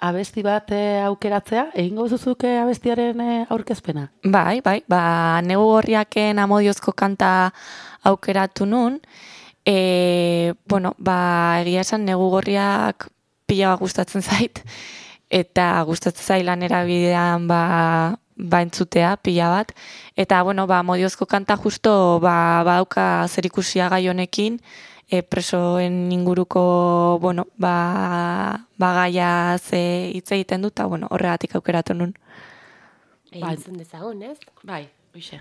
abesti 0.00 0.40
bat 0.40 0.70
eh, 0.72 1.02
aukeratzea, 1.04 1.66
egingo 1.76 2.06
zuzuke 2.08 2.54
abestiaren 2.62 3.20
eh, 3.20 3.42
aurkezpena? 3.52 4.06
Bai, 4.24 4.62
bai, 4.64 4.78
ba, 4.88 5.02
negu 5.44 5.66
horriaken 5.74 6.40
amodiozko 6.40 6.94
kanta 6.96 7.50
aukeratu 8.08 8.64
nun, 8.64 8.96
e, 9.68 10.54
bueno, 10.72 10.94
ba, 10.96 11.60
egia 11.60 11.84
esan 11.84 12.08
negu 12.08 12.30
gorriak 12.32 13.10
pila 13.44 13.74
gustatzen 13.76 14.24
zait, 14.30 14.64
eta 15.30 15.82
gustatzen 15.86 16.26
zailan 16.26 16.62
erabidean 16.66 17.46
ba, 17.48 18.18
ba 18.36 18.62
entzutea 18.62 19.16
pila 19.22 19.48
bat. 19.54 19.72
Eta, 20.16 20.42
bueno, 20.42 20.66
ba, 20.66 20.82
modiozko 20.82 21.26
kanta 21.26 21.56
justo 21.56 22.18
ba, 22.20 22.62
badauka 22.66 23.26
zer 23.28 23.46
ikusia 23.46 23.88
gai 23.88 24.08
honekin, 24.08 24.58
e, 25.10 25.22
presoen 25.22 26.10
inguruko, 26.12 27.18
bueno, 27.22 27.46
ba, 27.56 28.66
ba 28.78 28.92
gaia 29.02 29.58
ze 29.58 30.10
hitz 30.14 30.32
egiten 30.32 30.62
dut, 30.62 30.74
eta, 30.74 30.86
bueno, 30.86 31.08
horregatik 31.10 31.54
aukeratu 31.54 31.94
nun. 31.94 32.14
Egin 33.30 33.78
dezagun, 33.78 34.22
ez? 34.22 34.38
Bai, 34.66 34.88
hoxe. 35.14 35.40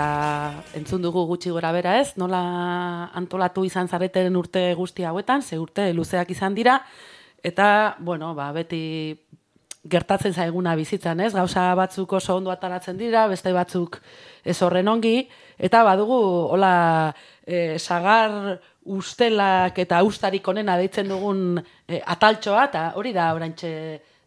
Eta 0.00 0.62
entzun 0.78 1.02
dugu 1.02 1.26
gutxi 1.28 1.50
gora 1.52 1.72
bera 1.76 1.98
ez, 2.00 2.14
nola 2.16 2.40
antolatu 3.16 3.64
izan 3.66 3.88
zareten 3.88 4.36
urte 4.36 4.72
guzti 4.74 5.04
hauetan, 5.04 5.42
ze 5.42 5.58
urte 5.58 5.92
luzeak 5.92 6.30
izan 6.30 6.54
dira, 6.54 6.80
eta, 7.42 7.96
bueno, 7.98 8.34
ba, 8.34 8.50
beti 8.52 9.18
gertatzen 9.90 10.32
zaiguna 10.32 10.74
bizitzan, 10.76 11.20
ez? 11.20 11.32
Gauza 11.34 11.74
batzuk 11.74 12.12
oso 12.16 12.36
ondo 12.36 12.52
ataratzen 12.52 12.96
dira, 13.00 13.26
beste 13.28 13.52
batzuk 13.52 13.98
ez 14.44 14.56
horren 14.62 14.88
ongi, 14.88 15.28
eta 15.58 15.82
badugu, 15.84 16.20
hola, 16.54 17.14
e, 17.44 17.78
sagar 17.78 18.60
ustelak 18.84 19.78
eta 19.84 20.02
ustarik 20.04 20.48
onena 20.48 20.78
deitzen 20.80 21.08
dugun 21.08 21.60
e, 21.60 22.00
ataltxoa, 22.00 22.68
eta 22.70 22.86
hori 22.96 23.12
da 23.16 23.32
oraintxe 23.36 23.72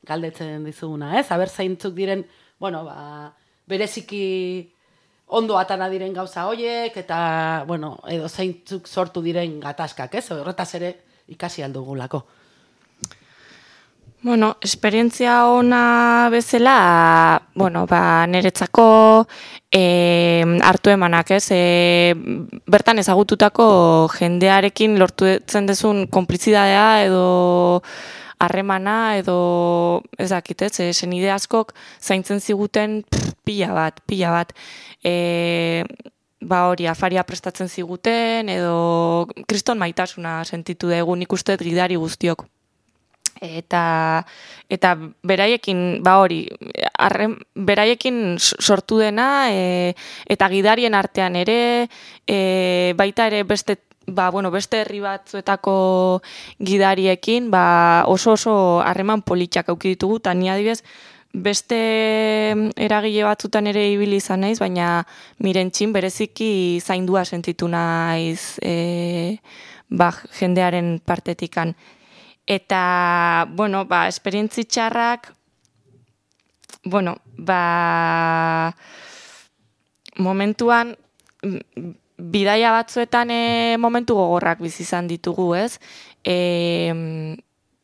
galdetzen 0.05 0.65
dizuguna, 0.65 1.15
ez? 1.19 1.31
Aber 1.31 1.49
zeintzuk 1.49 1.97
diren, 1.97 2.25
bueno, 2.59 2.83
ba, 2.85 3.33
bereziki 3.69 4.72
ondo 5.33 5.57
atana 5.57 5.89
diren 5.89 6.13
gauza 6.13 6.45
hoiek, 6.49 6.95
eta, 6.97 7.17
bueno, 7.67 7.95
edo 8.11 8.29
zeintzuk 8.29 8.87
sortu 8.87 9.23
diren 9.25 9.59
gatazkak, 9.63 10.15
ez? 10.19 10.27
Horretaz 10.35 10.69
ere 10.79 10.93
ikasi 11.33 11.65
aldugulako. 11.65 12.23
Bueno, 14.23 14.53
esperientzia 14.61 15.49
ona 15.51 16.29
bezala, 16.31 17.41
bueno, 17.59 17.83
ba, 17.89 18.23
niretzako 18.31 18.85
e, 19.67 19.81
hartu 20.63 20.93
emanak, 20.93 21.33
ez? 21.35 21.49
E, 21.51 22.13
bertan 22.71 23.03
ezagututako 23.03 23.65
jendearekin 24.15 24.95
lortuetzen 25.01 25.67
dezun 25.67 26.05
konplizidadea 26.07 26.87
edo 27.03 27.25
harremana 28.45 29.17
edo 29.19 30.01
ez 30.17 30.29
dakit, 30.31 30.65
ez? 30.67 30.73
E, 30.79 30.89
senide 30.93 31.31
askok 31.33 31.73
zaintzen 32.01 32.41
ziguten 32.41 33.01
pff, 33.09 33.35
pila 33.43 33.71
bat, 33.75 34.01
pila 34.07 34.33
bat. 34.37 34.55
E, 35.03 35.83
ba 36.43 36.65
hori 36.69 36.87
afaria 36.91 37.23
prestatzen 37.23 37.69
ziguten 37.69 38.49
edo 38.51 39.27
kriston 39.47 39.79
maitasuna 39.79 40.41
sentitu 40.43 40.91
dugu 40.91 41.15
nik 41.15 41.31
uste 41.31 41.55
dut 41.55 41.65
gidari 41.67 41.95
guztiok 41.95 42.45
eta 43.43 44.23
eta 44.71 44.93
beraiekin 45.27 46.03
ba 46.03 46.17
hori 46.21 46.45
arren, 46.99 47.35
beraiekin 47.55 48.37
sortu 48.39 48.99
dena 49.01 49.49
e, 49.51 49.93
eta 50.29 50.49
gidarien 50.49 50.95
artean 50.95 51.35
ere 51.35 51.89
e, 52.27 52.93
baita 52.97 53.27
ere 53.27 53.43
beste 53.43 53.77
ba, 54.07 54.29
bueno, 54.31 54.51
beste 54.51 54.81
herri 54.81 54.99
batzuetako 54.99 56.21
gidariekin 56.59 57.49
ba, 57.51 58.03
oso 58.07 58.33
oso 58.37 58.55
harreman 58.81 59.21
politxak 59.21 59.69
auki 59.69 59.95
ditugu 59.95 60.21
eta 60.21 60.33
ni 60.33 60.49
adibidez 60.49 60.83
beste 61.33 62.53
eragile 62.77 63.23
batzutan 63.25 63.67
ere 63.67 63.87
ibili 63.91 64.19
izan 64.21 64.43
naiz, 64.45 64.59
baina 64.61 65.03
mirentxin 65.41 65.93
bereziki 65.93 66.79
zaindua 66.79 67.25
sentitu 67.25 67.67
naiz 67.67 68.59
e, 68.61 69.39
ba, 69.89 70.11
jendearen 70.37 70.99
partetikan. 71.05 71.73
Eta, 72.45 73.47
bueno, 73.49 73.85
ba, 73.89 74.07
esperientzi 74.07 74.65
txarrak, 74.65 75.31
bueno, 76.85 77.17
ba, 77.37 78.75
momentuan, 80.19 80.95
bidaia 82.23 82.71
batzuetan 82.71 83.31
e, 83.31 83.41
momentu 83.79 84.15
gogorrak 84.15 84.61
bizi 84.63 84.83
izan 84.85 85.07
ditugu, 85.07 85.53
ez? 85.59 85.79
E, 86.23 86.93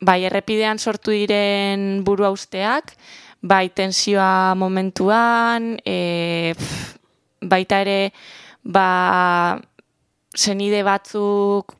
bai, 0.00 0.22
errepidean 0.24 0.78
sortu 0.78 1.12
diren 1.12 2.04
buru 2.04 2.28
usteak, 2.32 2.94
bai, 3.42 3.68
tensioa 3.68 4.54
momentuan, 4.56 5.74
e, 5.84 6.54
pff, 6.56 6.96
baita 7.40 7.80
ere, 7.84 8.12
ba, 8.64 9.60
senide 10.34 10.82
batzuk 10.86 11.76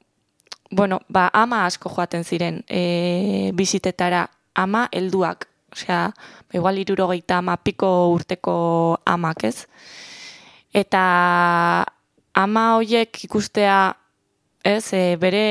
bueno, 0.71 1.01
ba, 1.09 1.29
ama 1.33 1.65
asko 1.67 1.91
joaten 1.91 2.25
ziren 2.25 2.63
e, 2.69 3.51
bizitetara, 3.55 4.29
ama 4.55 4.87
helduak, 4.93 5.49
osea, 5.73 6.11
igual 6.55 6.79
irurogeita 6.79 7.39
ama 7.39 7.57
piko 7.57 8.11
urteko 8.15 9.01
amak, 9.05 9.45
ez? 9.45 9.67
Eta 10.73 11.03
ama 12.43 12.75
hoiek 12.79 13.25
ikustea, 13.25 13.97
ez, 14.65 14.93
e, 14.93 15.17
bere 15.21 15.45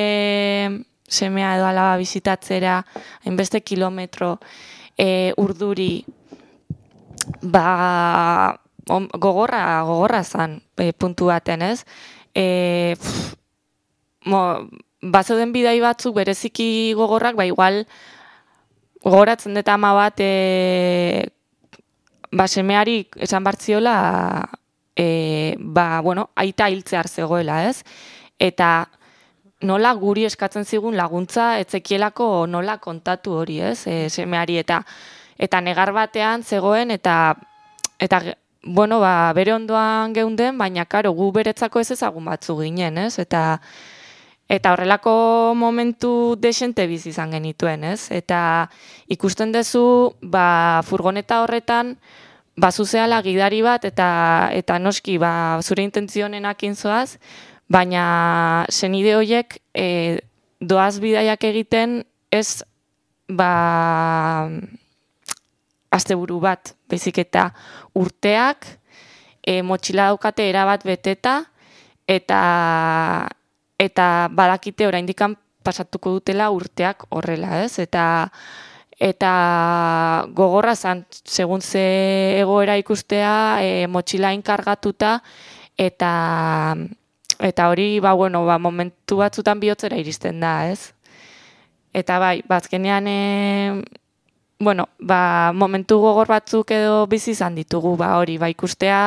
semea 1.09 1.55
edo 1.57 1.65
alaba 1.65 1.97
bizitatzera, 1.97 2.83
hainbeste 3.25 3.61
kilometro 3.65 4.37
e, 4.97 5.33
urduri, 5.37 6.05
ba, 7.41 8.59
on- 8.89 9.09
gogorra, 9.17 9.81
gogorra 9.87 10.23
zan 10.23 10.59
e, 10.77 10.91
puntu 10.93 11.29
baten, 11.31 11.61
ez? 11.65 11.85
E, 12.35 12.95
pff, 12.99 13.33
mo, 14.29 14.43
bazeuden 15.01 15.53
bidai 15.55 15.79
batzuk 15.81 16.15
bereziki 16.19 16.93
gogorrak, 16.97 17.35
ba 17.39 17.45
igual 17.47 17.85
gogoratzen 19.03 19.55
dut 19.55 19.69
ama 19.71 19.93
bat 19.95 20.19
e, 20.19 21.29
ba 22.35 22.45
semeari 22.51 23.07
esan 23.17 23.43
bartziola 23.47 23.93
e, 24.99 25.55
ba, 25.59 26.01
bueno, 26.01 26.29
aita 26.35 26.67
hiltzear 26.69 27.07
zegoela, 27.07 27.63
ez? 27.69 27.83
Eta 28.39 28.89
nola 29.63 29.93
guri 29.95 30.25
eskatzen 30.27 30.65
zigun 30.67 30.97
laguntza 30.99 31.53
etzekielako 31.63 32.47
nola 32.47 32.77
kontatu 32.83 33.37
hori, 33.39 33.61
ez? 33.71 33.85
E, 33.87 34.09
semeari 34.11 34.59
eta 34.59 34.81
eta 35.39 35.61
negar 35.63 35.93
batean 35.95 36.43
zegoen 36.43 36.91
eta 36.91 37.15
eta 37.99 38.21
bueno, 38.63 38.99
ba, 38.99 39.31
bere 39.33 39.53
ondoan 39.55 40.11
geunden, 40.13 40.57
baina 40.59 40.83
karo 40.85 41.13
gu 41.15 41.31
beretzako 41.31 41.79
ez 41.79 41.91
ezagun 41.95 42.27
batzu 42.27 42.59
ginen, 42.59 42.99
ez? 43.07 43.15
Eta 43.23 43.61
Eta 44.49 44.71
horrelako 44.73 45.53
momentu 45.53 46.33
desente 46.41 46.87
bizi 46.89 47.11
izan 47.11 47.29
genituen, 47.35 47.83
ez? 47.85 48.07
Eta 48.09 48.39
ikusten 49.13 49.51
duzu, 49.53 50.15
ba, 50.25 50.81
furgoneta 50.87 51.43
horretan, 51.43 51.99
ba, 52.59 52.71
zuzeala 52.71 53.21
gidari 53.23 53.61
bat, 53.63 53.85
eta, 53.87 54.09
eta 54.55 54.79
noski, 54.79 55.17
ba, 55.21 55.59
zure 55.63 55.83
intentzionenak 55.87 56.65
zoaz, 56.75 57.17
baina 57.69 58.65
senide 58.69 59.15
horiek 59.15 59.59
e, 59.73 60.19
doaz 60.59 60.99
bidaiak 60.99 61.43
egiten 61.43 62.03
ez, 62.31 62.63
ba, 63.29 64.49
asteburu 65.89 66.39
bat, 66.43 66.75
baizik 66.89 67.21
eta 67.23 67.49
urteak, 67.95 68.67
e, 69.41 69.61
motxila 69.61 70.09
daukate 70.11 70.49
erabat 70.49 70.83
beteta, 70.83 71.45
eta 72.07 72.41
eta 73.79 74.27
badakite 74.35 74.87
oraindikan 74.89 75.37
pasatuko 75.63 76.17
dutela 76.17 76.49
urteak 76.51 77.05
horrela, 77.15 77.61
ez? 77.63 77.79
Eta 77.79 78.29
eta 78.99 80.27
gogorra 80.35 80.75
zan, 80.75 81.05
segun 81.23 81.61
ze 81.61 81.83
egoera 82.41 82.77
ikustea, 82.77 83.33
e, 83.63 83.87
motxila 83.87 84.33
inkargatuta, 84.35 85.21
eta 85.77 86.75
eta 87.39 87.69
hori, 87.69 87.99
ba, 88.03 88.13
bueno, 88.13 88.43
ba, 88.45 88.57
momentu 88.59 89.17
batzutan 89.23 89.59
bihotzera 89.59 89.97
iristen 89.97 90.41
da, 90.43 90.67
ez? 90.69 90.91
Eta 91.95 92.19
bai, 92.19 92.43
bazkenean, 92.47 93.07
e, 93.07 93.83
bueno, 94.59 94.89
ba, 94.99 95.51
momentu 95.55 95.99
gogor 96.03 96.27
batzuk 96.27 96.71
edo 96.75 97.05
bizi 97.07 97.31
izan 97.31 97.55
ditugu, 97.55 97.95
ba, 97.97 98.17
hori, 98.19 98.37
ba, 98.37 98.49
ikustea 98.51 98.99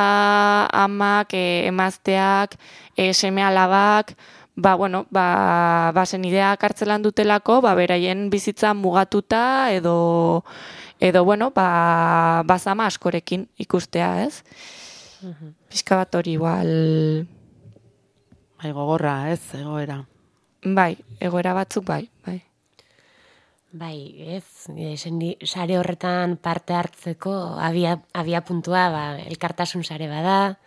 amak, 0.72 1.34
e, 1.36 1.66
emazteak, 1.68 2.56
e, 2.96 3.12
seme 3.12 3.44
alabak, 3.44 4.16
ba, 4.56 4.74
bueno, 4.76 5.06
ba, 5.10 5.90
ba 5.94 6.04
senideak 6.06 6.60
kartzelan 6.60 7.02
dutelako, 7.02 7.60
ba, 7.64 7.74
beraien 7.74 8.28
bizitza 8.30 8.74
mugatuta 8.74 9.72
edo, 9.72 10.44
edo 11.00 11.24
bueno, 11.24 11.50
ba, 11.54 12.42
bazama 12.46 12.86
askorekin 12.86 13.48
ikustea, 13.58 14.24
ez? 14.26 14.42
Pixka 15.70 15.96
bat 15.96 16.14
hori 16.14 16.32
igual, 16.38 17.26
Bai, 18.62 18.70
gogorra, 18.70 19.30
ez, 19.32 19.40
egoera. 19.58 20.04
bai, 20.62 20.96
egoera 21.18 21.52
batzuk 21.54 21.84
bai, 21.84 22.04
bai. 22.26 22.42
Bai, 23.72 23.96
ez, 24.36 24.68
e, 24.76 24.96
sendi- 25.00 25.38
sare 25.48 25.78
horretan 25.80 26.36
parte 26.36 26.74
hartzeko 26.76 27.32
abia, 27.58 27.96
abia 28.12 28.42
puntua, 28.44 28.88
ba, 28.92 29.04
elkartasun 29.18 29.82
sare 29.82 30.06
bada, 30.10 30.58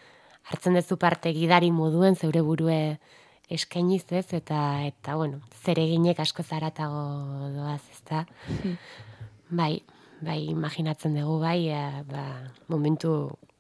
hartzen 0.50 0.74
duzu 0.76 0.98
parte 0.98 1.32
gidari 1.34 1.70
moduen 1.72 2.16
zeure 2.16 2.42
burue 2.42 3.00
eskainiz 3.50 4.06
ez, 4.12 4.28
eta, 4.34 4.60
eta 4.88 5.16
bueno, 5.16 5.42
zereginek 5.64 6.20
asko 6.20 6.44
zaratago 6.44 7.04
doaz, 7.56 7.82
ezta? 7.94 8.26
Bai, 9.50 9.84
bai, 10.26 10.40
imaginatzen 10.50 11.14
dugu, 11.20 11.40
bai, 11.44 11.68
e, 11.70 11.84
ba, 12.10 12.26
momentu 12.68 13.12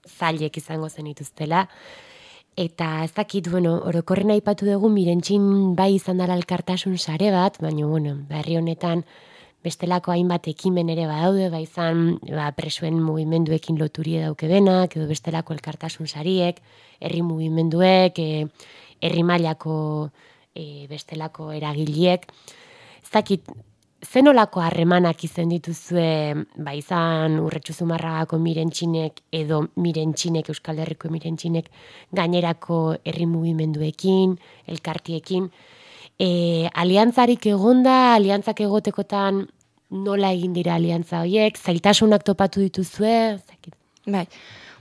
zailek 0.09 0.57
izango 0.57 0.89
zenituztela, 0.89 1.67
Eta 2.55 3.03
ez 3.03 3.11
dakit, 3.11 3.49
bueno, 3.51 3.73
orokorren 3.83 4.31
aipatu 4.31 4.63
dugu 4.63 4.87
mirentxin 4.87 5.73
bai 5.75 5.89
izan 5.97 6.21
dara 6.21 6.37
elkartasun 6.39 6.95
sare 6.95 7.27
bat, 7.33 7.57
baina, 7.59 7.83
bueno, 7.83 8.13
berri 8.29 8.55
honetan 8.55 9.03
bestelako 9.65 10.13
hainbat 10.13 10.47
ekimen 10.47 10.91
ere 10.93 11.03
badaude, 11.09 11.49
bai 11.51 11.65
izan 11.65 12.19
ba, 12.29 12.47
presuen 12.55 13.01
mugimenduekin 13.03 13.75
loturie 13.81 14.21
dauke 14.23 14.47
denak, 14.47 14.95
edo 14.95 15.09
bestelako 15.09 15.55
elkartasun 15.57 16.07
sariek, 16.07 16.61
herri 17.01 17.25
mugimenduek, 17.27 18.23
e, 18.23 18.47
herri 19.05 19.23
mailako 19.23 19.77
e, 20.55 20.87
bestelako 20.89 21.51
eragileek. 21.55 22.27
Ez 23.03 23.11
dakit, 23.13 23.47
zenolako 24.05 24.61
harremanak 24.61 25.23
izan 25.25 25.49
dituzue, 25.53 26.45
ba 26.61 26.73
izan 26.77 27.39
urretxu 27.43 27.73
zumarragako 27.73 28.39
mirentxinek 28.41 29.21
edo 29.33 29.65
mirentxinek, 29.81 30.49
Euskal 30.53 30.81
Herriko 30.83 31.09
mirentxinek, 31.13 31.69
gainerako 32.15 32.79
herri 33.05 33.27
mugimenduekin, 33.29 34.37
elkartiekin, 34.71 35.49
e, 36.19 36.29
aliantzarik 36.73 37.47
egonda, 37.51 38.15
aliantzak 38.15 38.61
egotekotan 38.67 39.45
nola 40.05 40.31
egin 40.35 40.53
dira 40.53 40.75
aliantza 40.75 41.23
horiek, 41.23 41.57
zailtasunak 41.57 42.25
topatu 42.27 42.63
dituzue, 42.65 43.15
ez 43.35 43.43
dakit. 43.43 43.75
Bai. 44.05 44.27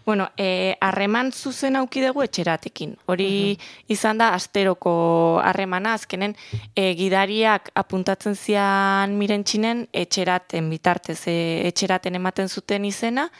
Bueno, 0.04 0.28
eh, 0.36 0.76
harreman 0.80 1.32
zuzen 1.32 1.76
auki 1.76 2.02
dugu 2.04 2.22
etxeratekin. 2.26 2.92
Hori 3.08 3.56
izan 3.88 4.18
da 4.20 4.34
asteroko 4.36 5.40
harremana, 5.40 5.94
azkenen 5.96 6.36
eh, 6.76 6.92
gidariak 6.98 7.70
apuntatzen 7.74 8.36
zian 8.36 9.16
mirentxinen 9.16 9.86
etxeraten 9.92 10.68
bitartez, 10.68 11.22
eh, 11.32 11.64
etxeraten 11.70 12.20
ematen 12.20 12.52
zuten 12.52 12.84
izena, 12.84 13.30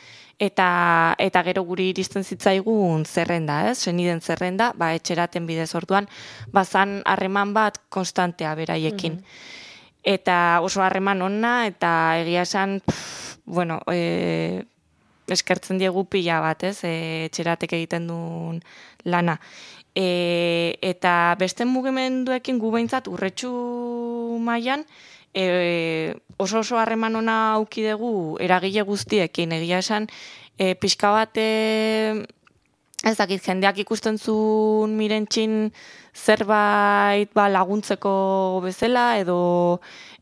eta 0.41 1.15
eta 1.21 1.43
gero 1.47 1.63
guri 1.69 1.91
iristen 1.93 2.25
zitzaigun 2.25 3.05
zerrenda, 3.05 3.61
ez? 3.71 3.79
Seniden 3.85 4.21
zerrenda, 4.21 4.73
ba 4.75 4.95
etxeraten 4.97 5.47
bidez 5.47 5.75
orduan, 5.75 6.09
bazan 6.53 7.03
harreman 7.05 7.53
bat 7.55 7.79
konstantea 7.89 8.55
beraiekin. 8.55 9.21
Eta 10.03 10.61
oso 10.63 10.83
harreman 10.85 11.23
onna 11.23 11.67
eta 11.67 11.91
egia 12.21 12.43
esan, 12.49 12.81
pff, 12.85 13.37
bueno, 13.45 13.81
e, 13.93 14.65
eskertzen 15.29 15.79
diegu 15.79 16.05
pila 16.11 16.41
bat, 16.45 16.63
ez? 16.65 16.85
E, 16.85 17.25
etxeratek 17.29 17.73
egiten 17.79 18.09
duen 18.11 18.61
lana. 19.05 19.39
E, 19.95 20.77
eta 20.83 21.35
beste 21.39 21.65
mugimenduekin 21.65 22.59
gu 22.59 22.71
behintzat 22.75 23.09
urretxu 23.09 23.51
mailan 24.43 24.83
e, 25.35 26.15
oso 26.37 26.61
oso 26.61 26.79
harreman 26.79 27.17
ona 27.17 27.55
auki 27.55 27.85
dugu 27.87 28.39
eragile 28.43 28.83
guztiekin 28.83 29.53
egia 29.59 29.79
esan 29.83 30.09
e, 30.59 30.75
pixka 30.75 31.11
bat 31.15 31.39
e, 31.39 32.25
ez 33.05 33.17
dakit 33.19 33.43
jendeak 33.45 33.79
ikusten 33.85 34.17
zuen 34.19 34.97
mirentxin 34.97 35.69
zerbait 36.15 37.31
ba, 37.35 37.49
laguntzeko 37.53 38.61
bezala 38.65 39.19
edo 39.21 39.37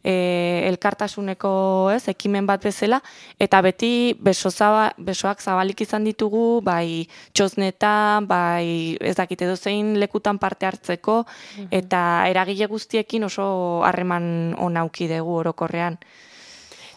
e, 0.03 0.65
elkartasuneko 0.67 1.53
ez 1.95 2.09
ekimen 2.11 2.49
bat 2.49 2.65
bezala 2.65 2.99
eta 3.39 3.61
beti 3.63 3.93
beso 4.19 4.51
zaba, 4.51 4.91
besoak 4.99 5.45
zabalik 5.45 5.85
izan 5.87 6.09
ditugu 6.09 6.61
bai 6.65 7.07
txosnetan 7.33 8.27
bai 8.27 8.99
ez 9.01 9.15
dakit 9.21 9.47
edo 9.47 9.57
zein 9.57 9.95
lekutan 10.03 10.43
parte 10.43 10.67
hartzeko 10.67 11.23
eta 11.71 12.27
eragile 12.33 12.67
guztiekin 12.67 13.31
oso 13.31 13.47
harreman 13.87 14.57
ona 14.59 14.83
auki 14.83 15.09
dugu 15.09 15.39
orokorrean. 15.45 15.99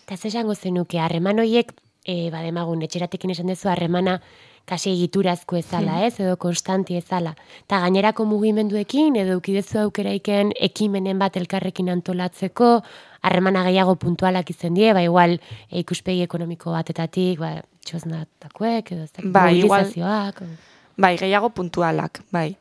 Eta 0.05 0.17
ze 0.17 0.27
esango 0.29 0.53
zenuke, 0.53 0.99
harreman 1.01 1.39
horiek, 1.41 1.71
e, 2.05 2.29
bademagun, 2.29 2.83
etxeratekin 2.85 3.33
esan 3.33 3.49
dezu, 3.49 3.69
harremana 3.71 4.19
kasi 4.65 4.89
egiturazko 4.95 5.55
ezala, 5.59 5.99
ez, 6.07 6.15
edo 6.19 6.35
konstanti 6.41 6.95
ezala. 6.97 7.35
Eta 7.65 7.79
gainerako 7.83 8.25
mugimenduekin, 8.25 9.15
edo 9.21 9.37
ukidezu 9.37 9.77
aukeraiken 9.83 10.51
ekimenen 10.59 11.19
bat 11.21 11.37
elkarrekin 11.37 11.89
antolatzeko, 11.93 12.81
harremana 13.21 13.63
gehiago 13.67 13.95
puntualak 14.01 14.49
izan 14.49 14.73
die, 14.73 14.91
ba 14.93 15.03
igual 15.05 15.37
e, 15.69 15.79
ikuspegi 15.83 16.23
ekonomiko 16.25 16.71
batetatik, 16.73 17.39
ba, 17.39 17.61
txosnatakoek, 17.85 18.91
edo 18.91 19.03
ez 19.05 19.11
dakit, 19.11 19.31
Ba, 19.31 19.51
igual- 19.51 19.85
mobilizazioak, 19.85 20.41
o- 20.41 20.73
Bai, 20.97 21.17
gehiago 21.19 21.49
puntualak, 21.51 22.21
bai. 22.31 22.55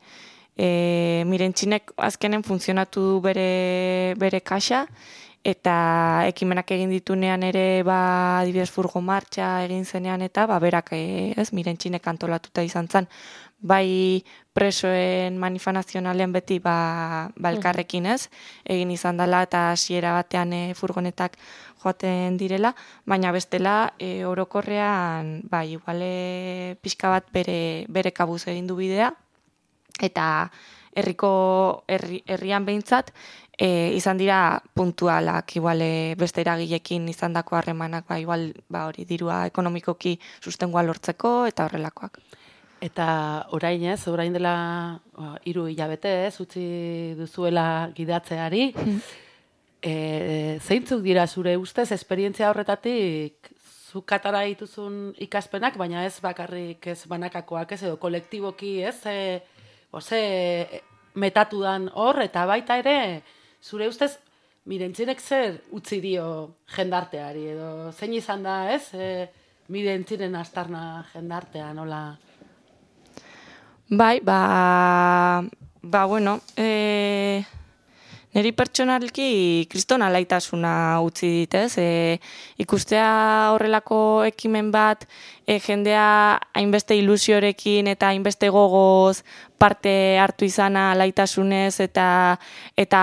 E, 0.59 1.23
mirentxinek 1.27 1.93
azkenen 1.97 2.43
funtzionatu 2.47 3.01
du 3.01 3.21
bere, 3.23 4.15
bere 4.19 4.41
kaxa, 4.41 4.85
eta 5.45 6.25
ekimenak 6.31 6.71
egin 6.73 6.91
ditunean 6.91 7.43
ere, 7.45 7.83
ba, 7.85 8.41
adibidez 8.41 8.71
furgo 8.73 9.03
martxa 9.05 9.49
egin 9.67 9.85
zenean 9.85 10.25
eta, 10.25 10.47
ba, 10.49 10.57
berak, 10.59 10.95
e, 10.97 11.35
ez, 11.37 11.51
mirentxinek 11.53 12.07
antolatuta 12.09 12.65
izan 12.65 12.89
zen. 12.89 13.09
Bai, 13.61 14.25
presoen 14.57 15.37
manifanazionalen 15.41 16.33
beti, 16.33 16.59
ba, 16.65 17.29
ba 17.37 17.53
elkarrekin, 17.53 18.09
ez, 18.09 18.31
egin 18.65 18.91
izan 18.97 19.21
dela 19.21 19.43
eta 19.45 19.71
hasiera 19.73 20.15
batean 20.17 20.53
e, 20.57 20.63
furgonetak 20.75 21.37
joaten 21.85 22.39
direla, 22.41 22.73
baina 23.05 23.33
bestela 23.37 23.93
e, 23.99 24.25
orokorrean, 24.25 25.43
bai, 25.53 25.67
iguale 25.77 26.79
pixka 26.81 27.13
bat 27.13 27.29
bere, 27.37 27.85
bere 27.93 28.17
kabuz 28.17 28.47
egin 28.49 28.67
du 28.67 28.81
bidea, 28.81 29.13
eta 30.01 30.49
herriko 30.95 31.85
herri, 31.91 32.23
herrian 32.27 32.65
behintzat 32.65 33.11
e, 33.59 33.93
izan 33.95 34.19
dira 34.19 34.63
puntualak, 34.75 35.57
igual 35.57 35.83
e, 35.83 36.15
beste 36.19 36.43
eragilekin 36.43 37.09
izandako 37.09 37.57
harremanak, 37.57 38.07
ba, 38.09 38.19
igual 38.19 38.53
ba, 38.69 38.87
hori 38.89 39.05
dirua 39.05 39.45
ekonomikoki 39.51 40.19
sustengua 40.41 40.83
lortzeko 40.83 41.45
eta 41.51 41.69
horrelakoak. 41.69 42.21
Eta 42.85 43.07
orain 43.57 43.85
ez, 43.89 44.01
orain 44.11 44.35
dela 44.35 44.55
ba, 45.17 45.35
hiru 45.45 45.69
hilabete 45.71 46.15
ez, 46.27 46.35
utzi 46.41 47.15
duzuela 47.19 47.91
gidatzeari. 47.97 48.73
E, 49.85 50.57
zeintzuk 50.65 51.03
dira 51.05 51.27
zure 51.29 51.59
ustez, 51.61 51.91
esperientzia 51.93 52.49
horretatik 52.49 53.51
zuk 53.93 54.07
katara 54.09 54.41
dituzun 54.49 55.13
ikaspenak, 55.23 55.77
baina 55.77 56.07
ez 56.09 56.17
bakarrik 56.25 56.87
ez 56.89 57.03
banakakoak 57.07 57.77
ez, 57.77 57.83
edo 57.85 57.99
kolektiboki 58.01 58.79
ez, 58.83 58.97
e, 59.07 59.43
oze, 59.93 60.23
metatu 61.15 61.61
dan 61.63 61.91
hor, 61.95 62.19
eta 62.25 62.47
baita 62.49 62.79
ere, 62.81 62.97
zure 63.65 63.89
ustez, 63.89 64.13
mirentzinek 64.69 65.21
zer 65.21 65.59
utzi 65.77 66.01
dio 66.01 66.27
jendarteari, 66.77 67.47
edo 67.55 67.71
zein 67.93 68.15
izan 68.17 68.45
da 68.45 68.59
ez, 68.73 68.85
e, 68.93 69.09
mirentzinen 69.73 70.37
astarna 70.37 71.05
jendartea, 71.15 71.73
nola... 71.77 72.05
Bai, 73.89 74.21
ba, 74.25 74.39
ba 75.83 76.05
bueno, 76.09 76.39
e, 76.57 77.45
niri 78.35 78.51
pertsonalki 78.53 79.67
kriston 79.71 80.03
alaitasuna 80.03 81.01
utzi 81.07 81.31
dit, 81.39 81.55
ez? 81.55 81.79
E, 81.79 82.19
ikustea 82.63 83.09
horrelako 83.55 83.99
ekimen 84.27 84.73
bat, 84.75 85.07
e, 85.47 85.61
jendea 85.63 86.07
hainbeste 86.59 86.99
ilusiorekin 86.99 87.91
eta 87.95 88.11
hainbeste 88.11 88.51
gogoz 88.55 89.23
parte 89.59 90.19
hartu 90.19 90.49
izana 90.49 90.91
alaitasunez 90.93 91.79
eta 91.81 92.09
eta 92.77 93.03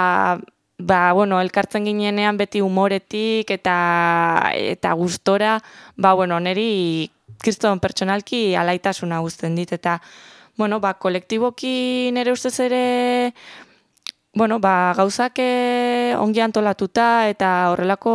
ba, 0.82 1.14
bueno, 1.14 1.40
elkartzen 1.40 1.86
ginenean 1.86 2.38
beti 2.38 2.62
humoretik 2.62 3.52
eta 3.54 4.52
eta 4.58 4.94
gustora, 5.00 5.60
ba, 5.96 6.14
bueno, 6.14 6.40
niri 6.40 7.10
kriston 7.42 7.80
pertsonalki 7.80 8.56
alaitasuna 8.56 9.22
guzten 9.24 9.56
dit 9.56 9.72
eta 9.72 10.00
bueno, 10.58 10.80
ba, 10.84 10.94
kolektiboki 11.00 12.12
nere 12.14 12.34
ustez 12.36 12.60
ere 12.60 13.34
bueno, 14.34 14.60
ba, 14.60 14.94
gauzak 14.96 15.40
eh, 15.44 16.16
ongi 16.16 16.40
antolatuta 16.40 17.28
eta 17.28 17.72
horrelako 17.72 18.14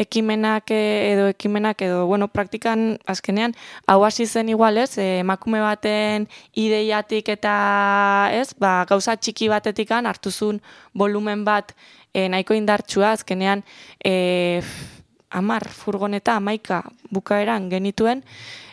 ekimenak 0.00 0.70
eh, 0.72 1.12
edo 1.12 1.26
ekimenak 1.28 1.82
edo 1.84 2.06
bueno, 2.06 2.28
praktikan 2.32 2.96
azkenean 3.06 3.52
hau 3.86 4.04
hasi 4.04 4.26
zen 4.26 4.48
igual, 4.48 4.78
ez? 4.78 4.96
eh, 4.96 5.20
emakume 5.20 5.60
baten 5.60 6.28
ideiatik 6.54 7.28
eta, 7.28 8.30
ez? 8.32 8.54
Ba, 8.56 8.86
gauza 8.88 9.16
txiki 9.16 9.50
batetikan 9.52 10.08
hartuzun 10.08 10.62
volumen 10.94 11.44
bat 11.44 11.74
eh, 12.14 12.28
nahiko 12.28 12.56
indartsua 12.56 13.12
azkenean 13.12 13.64
eh, 14.04 14.62
amar 15.28 15.68
furgoneta 15.68 16.38
amaika 16.40 16.82
bukaeran 17.12 17.68
genituen, 17.68 18.24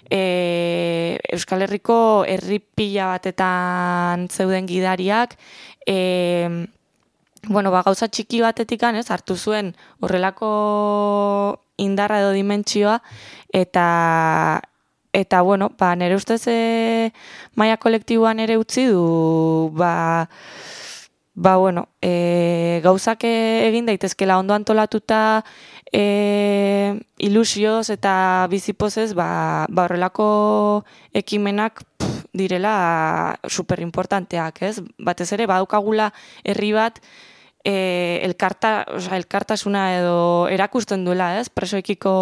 e, 0.09 1.17
Euskal 1.33 1.65
Herriko 1.65 1.97
herri 2.27 2.59
pila 2.59 3.09
batetan 3.13 4.27
zeuden 4.29 4.67
gidariak, 4.69 5.35
e, 5.85 6.67
bueno, 7.47 7.71
ba, 7.71 7.83
gauza 7.83 8.07
txiki 8.07 8.41
batetik 8.41 8.83
ez, 8.83 9.09
hartu 9.11 9.35
zuen 9.35 9.75
horrelako 9.99 11.59
indarra 11.77 12.19
edo 12.19 12.31
dimentsioa, 12.31 13.01
eta 13.53 14.61
eta 15.15 15.41
bueno, 15.41 15.71
ba, 15.79 15.95
nire 15.95 16.15
ustez 16.15 16.43
e, 16.47 17.11
maia 17.55 17.77
kolektiboan 17.77 18.39
ere 18.43 18.57
utzi 18.57 18.85
du, 18.91 19.71
ba, 19.73 20.27
ba 21.35 21.55
bueno, 21.55 21.87
e, 22.01 22.81
gauzak 22.83 23.23
e, 23.23 23.67
egin 23.69 23.87
daitezkela 23.87 24.37
ondo 24.39 24.53
antolatuta 24.53 25.45
e, 25.91 26.99
ilusioz 27.17 27.89
eta 27.95 28.47
bizipozez, 28.51 29.13
ba, 29.15 29.65
ba 29.69 29.87
horrelako 29.87 30.83
ekimenak 31.13 31.83
direla 32.35 33.39
super 33.47 33.79
importanteak, 33.81 34.61
ez? 34.61 34.79
Batez 34.99 35.31
ere 35.33 35.47
badaukagula 35.49 36.11
herri 36.43 36.71
bat 36.75 36.99
e, 37.65 38.19
elkarta, 38.23 38.85
osea, 38.95 39.17
elkartasuna 39.17 39.85
edo 39.97 40.17
erakusten 40.53 41.05
duela, 41.07 41.33
ez? 41.39 41.49
Presoekiko 41.49 42.15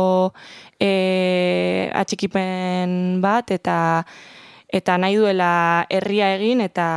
e, 0.79 1.89
atxikipen 1.93 3.19
bat 3.23 3.51
eta 3.51 3.77
eta 4.73 4.97
nahi 4.97 5.19
duela 5.19 5.85
herria 5.93 6.31
egin 6.37 6.63
eta 6.65 6.87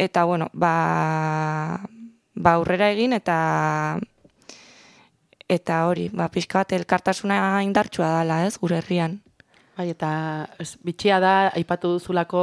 eta 0.00 0.24
bueno, 0.24 0.48
ba 0.52 1.84
ba 2.34 2.54
aurrera 2.56 2.90
egin 2.90 3.12
eta 3.12 3.36
eta 5.50 5.84
hori, 5.86 6.08
ba 6.14 6.30
pixka 6.30 6.62
bat 6.62 6.72
elkartasuna 6.78 7.62
indartsua 7.66 8.20
dela, 8.20 8.44
ez, 8.46 8.56
gure 8.58 8.78
herrian. 8.78 9.20
Bai, 9.80 9.88
eta 9.94 10.10
ez, 10.60 10.74
bitxia 10.84 11.16
da, 11.22 11.34
aipatu 11.56 11.94
duzulako 11.96 12.40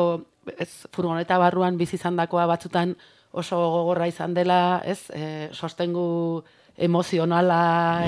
ez, 0.57 0.71
furgoneta 0.95 1.37
barruan 1.37 1.77
bizi 1.77 1.99
izandakoa 1.99 2.47
batzutan 2.49 2.95
oso 3.37 3.59
gogorra 3.59 4.07
izan 4.09 4.33
dela, 4.33 4.81
ez, 4.89 5.03
e, 5.13 5.49
sostengu 5.53 6.41
emozionala 6.77 7.59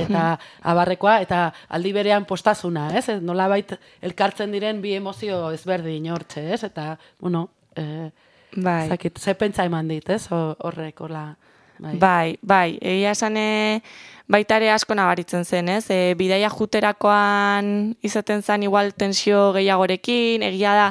eta 0.01 0.23
abarrekoa, 0.71 1.19
eta 1.25 1.43
aldi 1.75 1.91
berean 1.93 2.25
postasuna, 2.29 2.87
ez, 2.97 3.05
ez 3.13 3.19
nolabait 3.21 3.75
elkartzen 4.05 4.53
diren 4.55 4.81
bi 4.81 4.95
emozio 4.97 5.49
ezberdin 5.53 6.09
hortxe, 6.13 6.47
ez, 6.55 6.63
eta, 6.69 6.95
bueno, 7.21 7.47
e, 7.75 8.09
Bai. 8.55 8.87
zakit, 8.89 9.19
ze 9.21 9.35
pentsa 9.37 9.65
eman 9.69 9.87
dit, 9.93 10.09
ez, 10.09 10.23
ho- 10.33 10.55
horrek, 10.65 11.01
hola, 11.05 11.27
bai. 11.77 11.95
Bai, 12.01 12.37
bai, 12.41 12.77
egia 12.81 13.13
esan 13.17 13.37
e, 13.37 13.81
baita 14.29 14.59
ere 14.59 14.69
asko 14.71 14.95
nabaritzen 14.95 15.43
zen, 15.43 15.69
ez? 15.73 15.89
E, 15.89 16.13
bidaia 16.19 16.51
juterakoan 16.53 17.95
izaten 18.05 18.43
zen 18.45 18.63
igual 18.67 18.93
tensio 18.93 19.49
gehiagorekin, 19.57 20.45
egia 20.45 20.75
da 20.77 20.87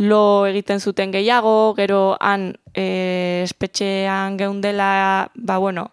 lo 0.00 0.46
egiten 0.48 0.80
zuten 0.80 1.12
gehiago, 1.12 1.74
gero 1.76 2.16
han 2.20 2.54
e, 2.72 3.44
espetxean 3.44 4.38
geundela, 4.40 5.30
ba 5.34 5.58
bueno, 5.58 5.90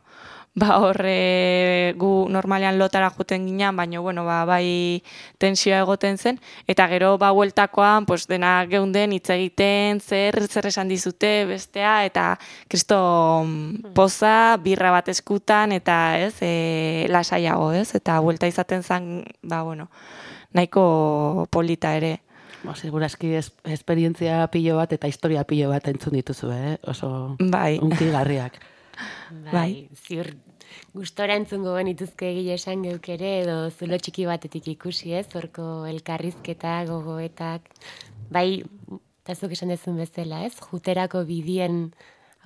ba 0.58 0.80
horre 0.82 1.94
gu 2.02 2.26
normalean 2.34 2.80
lotara 2.82 3.12
juten 3.14 3.46
ginean, 3.46 3.76
baina 3.78 4.00
bueno, 4.02 4.26
ba, 4.26 4.42
bai 4.50 5.04
tensioa 5.38 5.84
egoten 5.86 6.18
zen, 6.18 6.40
eta 6.66 6.88
gero 6.90 7.18
ba 7.22 7.30
bueltakoan, 7.32 8.08
pues, 8.10 8.26
dena 8.28 8.66
geunden 8.66 9.14
hitz 9.14 9.30
egiten, 9.30 10.02
zer, 10.02 10.40
zer 10.50 10.66
esan 10.72 10.90
dizute, 10.90 11.46
bestea, 11.46 12.06
eta 12.10 12.40
kriston 12.68 13.84
poza, 13.94 14.58
birra 14.64 14.90
bat 14.96 15.12
eskutan, 15.14 15.76
eta 15.78 16.18
ez, 16.18 16.34
e, 16.42 17.06
lasaiago, 17.14 17.70
ez, 17.78 17.94
eta 17.94 18.18
buelta 18.26 18.50
izaten 18.50 18.82
zen, 18.82 19.12
ba 19.44 19.62
bueno, 19.62 19.92
nahiko 20.58 21.46
polita 21.54 21.94
ere. 22.00 22.24
Ba, 22.64 22.74
Segurazki 22.74 23.36
es, 23.38 23.52
esperientzia 23.70 24.48
pilo 24.50 24.80
bat 24.82 24.98
eta 24.98 25.06
historia 25.06 25.46
pilo 25.46 25.70
bat 25.70 25.86
entzun 25.86 26.18
dituzu, 26.18 26.50
eh? 26.50 26.76
oso 26.90 27.38
Bai. 27.38 27.78
unkigarriak. 27.78 28.58
Bai, 29.30 29.54
Bai. 29.54 29.72
ziur 29.94 30.34
gustora 30.98 31.36
entzungo 31.40 31.76
genituzke 31.78 32.30
egile 32.32 32.56
esan 32.58 32.84
geuk 32.88 33.10
ere, 33.14 33.32
edo 33.44 33.58
zulo 33.70 34.00
txiki 34.02 34.28
batetik 34.30 34.68
ikusi 34.74 35.14
ez, 35.18 35.28
horko 35.38 35.86
elkarrizketa, 35.90 36.80
gogoetak, 36.90 37.68
bai, 38.34 38.64
eta 39.24 39.36
zuk 39.36 39.56
esan 39.58 39.74
dezun 39.74 40.00
bezala 40.00 40.46
ez, 40.48 40.54
juterako 40.72 41.24
bidien 41.28 41.88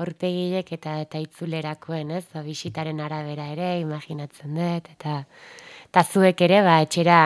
aurpegilek 0.02 0.72
eta 0.78 0.98
eta 1.06 1.22
itzulerakoen 1.22 2.12
ez, 2.18 2.26
ba, 2.34 2.44
bisitaren 2.46 3.02
arabera 3.04 3.48
ere, 3.54 3.72
imaginatzen 3.84 4.56
dut, 4.58 4.92
eta, 4.98 5.24
eta 5.90 6.04
zuek 6.04 6.42
ere, 6.48 6.62
ba, 6.66 6.80
etxera, 6.86 7.18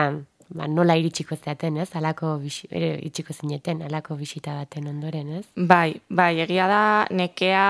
ba, 0.54 0.68
nola 0.70 0.96
iritsiko 1.00 1.36
zeaten, 1.36 1.78
ez? 1.82 1.88
Alako 1.98 2.36
bisi, 2.42 2.68
ere, 2.70 2.94
iritsiko 3.00 3.34
zineten, 3.34 3.82
alako 3.86 4.18
bisita 4.20 4.56
baten 4.60 4.90
ondoren, 4.92 5.32
ez? 5.40 5.46
Bai, 5.56 6.00
bai, 6.08 6.34
egia 6.44 6.68
da, 6.70 6.82
nekea 7.10 7.66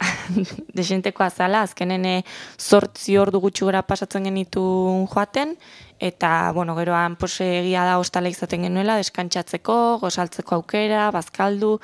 desenteko 0.78 1.24
azala, 1.24 1.62
azkenen 1.66 2.06
eh, 2.08 2.22
zortzi 2.58 3.16
ordu 3.18 3.40
gutxi 3.40 3.66
gora 3.66 3.82
pasatzen 3.86 4.28
genitun 4.28 5.06
joaten, 5.12 5.56
eta, 5.98 6.52
bueno, 6.52 6.74
geroan, 6.76 7.16
pues, 7.16 7.40
egia 7.40 7.84
da 7.88 7.98
ostala 7.98 8.28
izaten 8.28 8.66
genuela, 8.68 8.98
deskantsatzeko, 9.00 9.98
gozaltzeko 10.02 10.58
aukera, 10.58 11.08
bazkaldu, 11.14 11.78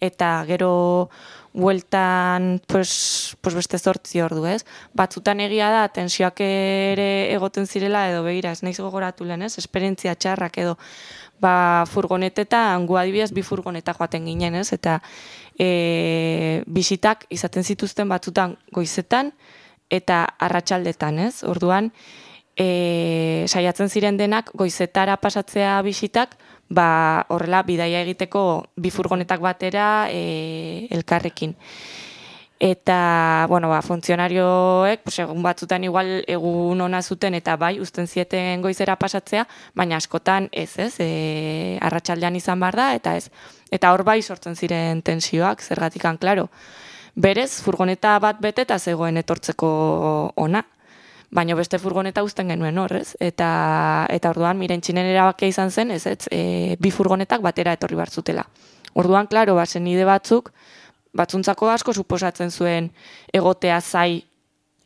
eta 0.00 0.38
gero 0.46 1.08
bueltan 1.56 2.60
pues, 2.66 3.34
pues 3.40 3.54
beste 3.54 3.78
zortzi 3.78 4.20
ordu, 4.20 4.44
ez? 4.44 4.66
Batzutan 4.92 5.40
egia 5.40 5.70
da, 5.72 5.86
tensioak 5.88 6.42
ere 6.44 7.32
egoten 7.32 7.64
zirela, 7.66 8.04
edo 8.10 8.20
begira, 8.26 8.52
ez 8.52 8.60
naiz 8.62 8.76
gogoratu 8.76 9.24
lehen, 9.24 9.46
ez? 9.48 9.56
Esperientzia 9.56 10.14
txarrak 10.20 10.58
edo, 10.60 10.76
ba, 11.40 11.86
furgonetetan, 11.88 12.84
gu 12.86 13.00
adibidez, 13.00 13.30
bi 13.32 13.42
furgoneta 13.42 13.96
joaten 13.96 14.28
ginen, 14.28 14.60
ez? 14.60 14.68
Eta 14.76 14.98
e, 15.56 16.62
bisitak 16.68 17.24
izaten 17.32 17.64
zituzten 17.64 18.12
batzutan 18.12 18.58
goizetan 18.76 19.32
eta 19.88 20.26
arratsaldetan, 20.36 21.24
ez? 21.24 21.40
Orduan, 21.48 21.88
e, 22.52 23.46
saiatzen 23.48 23.88
ziren 23.88 24.20
denak 24.20 24.52
goizetara 24.52 25.16
pasatzea 25.24 25.80
bisitak, 25.88 26.36
ba, 26.68 27.26
horrela 27.28 27.62
bidaia 27.62 28.02
egiteko 28.02 28.42
bi 28.76 28.90
furgonetak 28.90 29.40
batera 29.40 30.08
e, 30.10 30.86
elkarrekin. 30.90 31.54
Eta, 32.58 33.44
bueno, 33.50 33.68
ba, 33.68 33.82
funtzionarioek, 33.82 35.02
pues, 35.04 35.18
egun 35.20 35.42
batzutan 35.44 35.84
igual 35.84 36.24
egun 36.26 36.80
ona 36.80 37.02
zuten 37.02 37.34
eta 37.36 37.56
bai, 37.60 37.74
uzten 37.80 38.06
zieten 38.08 38.62
goizera 38.64 38.96
pasatzea, 38.96 39.44
baina 39.74 39.98
askotan 40.00 40.48
ez, 40.52 40.78
ez, 40.80 40.94
e, 40.98 41.76
arratsaldean 41.84 42.36
izan 42.36 42.60
behar 42.60 42.80
da, 42.80 42.86
eta 42.96 43.16
ez. 43.16 43.28
Eta 43.70 43.92
hor 43.92 44.06
bai 44.08 44.22
sortzen 44.22 44.56
ziren 44.56 45.02
tensioak, 45.02 45.60
zergatikan, 45.60 46.16
klaro. 46.16 46.48
Berez, 47.14 47.60
furgoneta 47.60 48.18
bat 48.20 48.40
bete 48.40 48.64
eta 48.64 48.78
zegoen 48.78 49.16
etortzeko 49.20 49.68
ona. 50.36 50.64
Baina 51.34 51.56
beste 51.58 51.78
furgoneta 51.82 52.22
uzten 52.22 52.48
genuen 52.52 52.78
horrez. 52.78 53.16
Eta, 53.20 53.48
eta 54.12 54.30
orduan, 54.30 54.58
miren 54.58 54.80
txinen 54.80 55.08
erabakia 55.10 55.50
izan 55.50 55.70
zen, 55.70 55.90
ez, 55.90 56.06
ez, 56.06 56.28
e, 56.30 56.76
bi 56.80 56.92
furgonetak 56.94 57.42
batera 57.42 57.74
etorri 57.76 57.98
bartzutela. 57.98 58.46
Orduan, 58.94 59.26
klaro, 59.26 59.56
bazen 59.58 59.84
nide 59.84 60.06
batzuk, 60.08 60.52
batzuntzako 61.16 61.70
asko 61.72 61.92
suposatzen 61.92 62.50
zuen 62.50 62.90
egotea 63.32 63.80
zai 63.80 64.24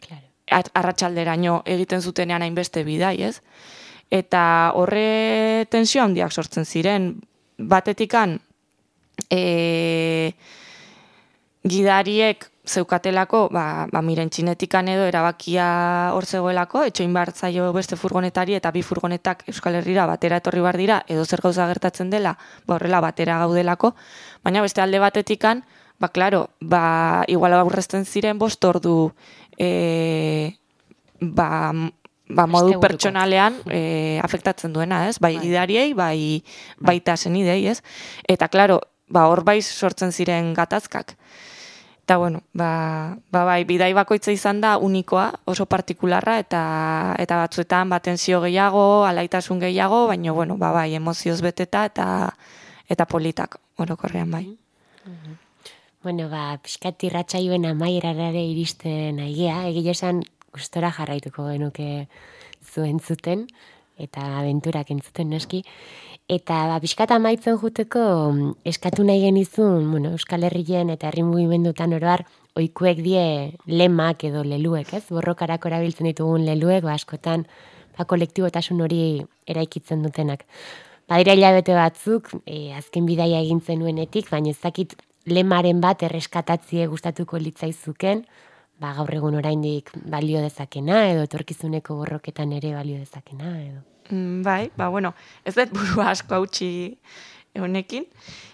Claro. 0.00 0.26
arratsalderaino 0.74 1.62
egiten 1.66 2.00
zutenean 2.00 2.42
hainbeste 2.42 2.83
bidai, 2.85 3.22
ez? 3.22 3.40
Eta 4.11 4.72
horre 4.74 5.66
tensio 5.70 6.03
handiak 6.03 6.33
sortzen 6.33 6.64
ziren. 6.64 7.12
Batetikan, 7.59 8.38
e, 9.31 10.33
gidariek 11.62 12.48
zeukatelako, 12.70 13.48
ba, 13.52 13.87
ba 13.90 14.02
miren 14.04 14.30
txinetikan 14.30 14.88
edo 14.92 15.04
erabakia 15.09 15.66
hor 16.14 16.26
zegoelako, 16.26 16.85
etxoin 16.88 17.12
behar 17.14 17.33
zaio 17.35 17.72
beste 17.74 17.98
furgonetari 17.98 18.54
eta 18.59 18.70
bi 18.74 18.83
furgonetak 18.87 19.44
Euskal 19.50 19.80
Herrira 19.80 20.06
batera 20.11 20.38
etorri 20.40 20.62
behar 20.64 20.78
dira, 20.78 21.00
edo 21.11 21.24
zer 21.24 21.42
gauza 21.42 21.66
gertatzen 21.70 22.11
dela, 22.11 22.37
ba 22.66 22.76
horrela 22.76 23.02
batera 23.04 23.40
gaudelako, 23.42 23.94
baina 24.46 24.62
beste 24.62 24.83
alde 24.85 25.02
batetikan, 25.02 25.64
ba 26.00 26.09
claro, 26.09 26.48
ba 26.61 27.24
igual 27.28 27.59
aurrezten 27.59 28.06
ziren 28.06 28.38
bost 28.38 28.64
ordu 28.64 29.12
e, 29.59 30.56
ba, 31.20 31.72
ba 32.30 32.46
modu 32.46 32.78
pertsonalean 32.80 33.61
e, 33.68 34.18
afektatzen 34.22 34.72
duena, 34.72 35.04
ez? 35.11 35.18
Bai 35.18 35.35
Bai. 35.37 35.44
gidariei, 35.44 35.92
bai 35.94 36.42
baita 36.78 37.16
senidei, 37.16 37.66
ez? 37.68 37.83
Eta 38.24 38.48
claro, 38.48 38.80
ba 39.11 39.26
hor 39.28 39.44
bai 39.44 39.61
sortzen 39.62 40.14
ziren 40.14 40.54
gatazkak. 40.54 41.16
Eta 42.11 42.18
bueno, 42.18 42.42
ba, 42.53 43.18
ba 43.31 43.44
bai, 43.46 43.62
bidai 43.62 43.92
bakoitza 43.94 44.33
izan 44.35 44.59
da 44.59 44.73
unikoa, 44.83 45.29
oso 45.46 45.62
partikularra 45.70 46.40
eta 46.42 46.62
eta 47.23 47.37
batzuetan 47.38 47.92
ba 47.92 48.01
tensio 48.03 48.40
gehiago, 48.42 49.05
alaitasun 49.07 49.61
gehiago, 49.62 50.09
baina 50.11 50.35
bueno, 50.35 50.57
ba 50.59 50.73
bai, 50.75 50.88
emozioz 50.99 51.38
beteta 51.38 51.85
eta 51.87 52.07
eta 52.90 53.07
politak 53.07 53.61
orokorrean 53.79 54.35
bai. 54.35 54.42
Bueno, 56.03 56.27
ba, 56.35 56.59
pixkat 56.59 57.07
irratsaioen 57.07 57.70
amaierarare 57.70 58.42
iristen 58.42 59.23
aigea, 59.23 59.61
egile 59.70 59.94
esan 59.94 60.25
gustora 60.51 60.90
jarraituko 60.90 61.46
genuke 61.53 62.09
zuen 62.75 62.99
zuten, 62.99 63.46
eta 64.01 64.25
abenturak 64.41 64.91
entzuten 64.91 65.31
noski. 65.31 65.63
Eta 66.31 66.57
ba, 66.71 66.77
pixkat 66.83 67.11
amaitzen 67.11 67.57
juteko 67.59 68.03
mm, 68.31 68.51
eskatu 68.71 69.03
nahi 69.07 69.25
genizun, 69.25 69.89
bueno, 69.91 70.13
Euskal 70.15 70.47
Herrien 70.47 70.93
eta 70.95 71.09
herri 71.09 71.25
mugimendutan 71.27 71.97
oroar, 71.97 72.23
oikuek 72.59 73.01
die 73.03 73.25
lemak 73.67 74.23
edo 74.29 74.45
leluek, 74.47 74.93
ez? 74.95 75.05
Borrokarako 75.11 75.71
erabiltzen 75.73 76.07
ditugun 76.11 76.47
leluek, 76.47 76.85
ba, 76.87 76.95
askotan, 76.95 77.47
ba, 77.99 78.07
kolektibotasun 78.07 78.81
hori 78.87 79.03
eraikitzen 79.51 80.07
dutenak. 80.07 80.47
Badira 81.11 81.35
hilabete 81.35 81.75
batzuk, 81.75 82.31
e, 82.47 82.71
azken 82.79 83.11
bidaia 83.11 83.43
egin 83.43 83.59
zenuenetik, 83.61 84.31
baina 84.31 84.55
ez 84.55 84.61
dakit 84.63 84.95
lemaren 85.27 85.83
bat 85.83 86.05
erreskatatzie 86.07 86.87
gustatuko 86.93 87.43
litzaizuken, 87.43 88.23
ba, 88.79 88.95
gaur 88.95 89.15
egun 89.19 89.43
oraindik 89.43 89.91
balio 90.07 90.47
dezakena, 90.47 91.09
edo 91.11 91.27
etorkizuneko 91.27 91.99
borroketan 92.05 92.55
ere 92.61 92.77
balio 92.79 93.03
dezakena, 93.03 93.57
edo. 93.67 93.89
Mm, 94.11 94.42
Bai, 94.42 94.70
ba 94.77 94.88
bueno, 94.88 95.14
ez 95.44 95.55
dut 95.55 95.73
burua 95.73 96.11
asko 96.14 96.35
hautsi 96.35 96.99
honekin. 97.59 98.07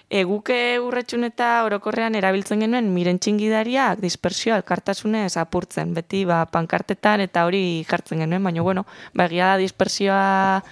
E, 0.06 0.22
guke 0.22 0.78
urretxun 0.78 1.26
eta 1.26 1.64
orokorrean 1.66 2.14
erabiltzen 2.14 2.60
genuen 2.62 2.92
miren 2.94 3.18
txingidariak 3.18 3.98
dispersio 3.98 4.54
alkartasunez 4.54 5.32
apurtzen, 5.40 5.96
beti 5.96 6.22
ba, 6.28 6.44
pankartetan 6.46 7.24
eta 7.24 7.42
hori 7.48 7.82
jartzen 7.88 8.22
genuen, 8.22 8.44
baina 8.46 8.62
bueno, 8.62 8.84
ba, 9.14 9.26
egia 9.26 9.50
da 9.54 9.56
dispersioa 9.58 10.62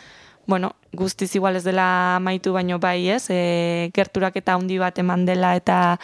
bueno, 0.47 0.75
guztiz 0.93 1.35
igual 1.35 1.57
ez 1.57 1.65
dela 1.65 2.17
amaitu 2.17 2.53
baino 2.53 2.79
bai, 2.79 3.09
ez? 3.11 3.27
E, 3.31 3.91
gerturak 3.97 4.37
eta 4.37 4.55
handi 4.55 4.79
bat 4.79 4.99
eman 5.03 5.27
dela 5.27 5.55
eta 5.57 5.99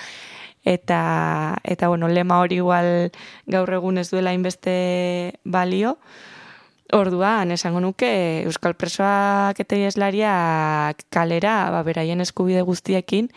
eta 0.65 1.57
eta 1.65 1.89
bueno, 1.89 2.09
lema 2.09 2.41
hori 2.41 2.57
igual 2.61 3.11
gaur 3.47 3.73
egun 3.79 3.99
ez 3.99 4.11
duela 4.11 4.35
inbeste 4.35 5.39
balio. 5.45 5.99
Orduan, 6.93 7.53
esango 7.55 7.81
nuke 7.81 8.09
Euskal 8.49 8.75
Presoak 8.75 9.61
eta 9.63 9.77
ieslariak 9.79 11.05
kalera, 11.15 11.71
ba, 11.71 11.85
beraien 11.87 12.21
eskubide 12.25 12.65
guztiekin, 12.67 13.29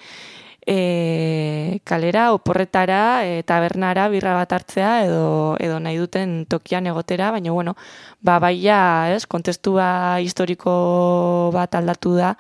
e, 0.66 1.80
kalera, 1.86 2.32
oporretara, 2.34 3.22
e, 3.28 3.44
tabernara, 3.46 4.08
birra 4.10 4.34
bat 4.40 4.56
hartzea, 4.58 4.94
edo, 5.06 5.56
edo 5.62 5.78
nahi 5.84 6.00
duten 6.02 6.46
tokian 6.50 6.90
egotera, 6.90 7.30
baina, 7.36 7.54
bueno, 7.54 7.76
ba, 8.22 8.40
baia, 8.42 9.14
ez, 9.14 9.28
kontestua 9.30 10.20
historiko 10.26 11.52
bat 11.54 11.76
aldatu 11.78 12.16
da, 12.18 12.34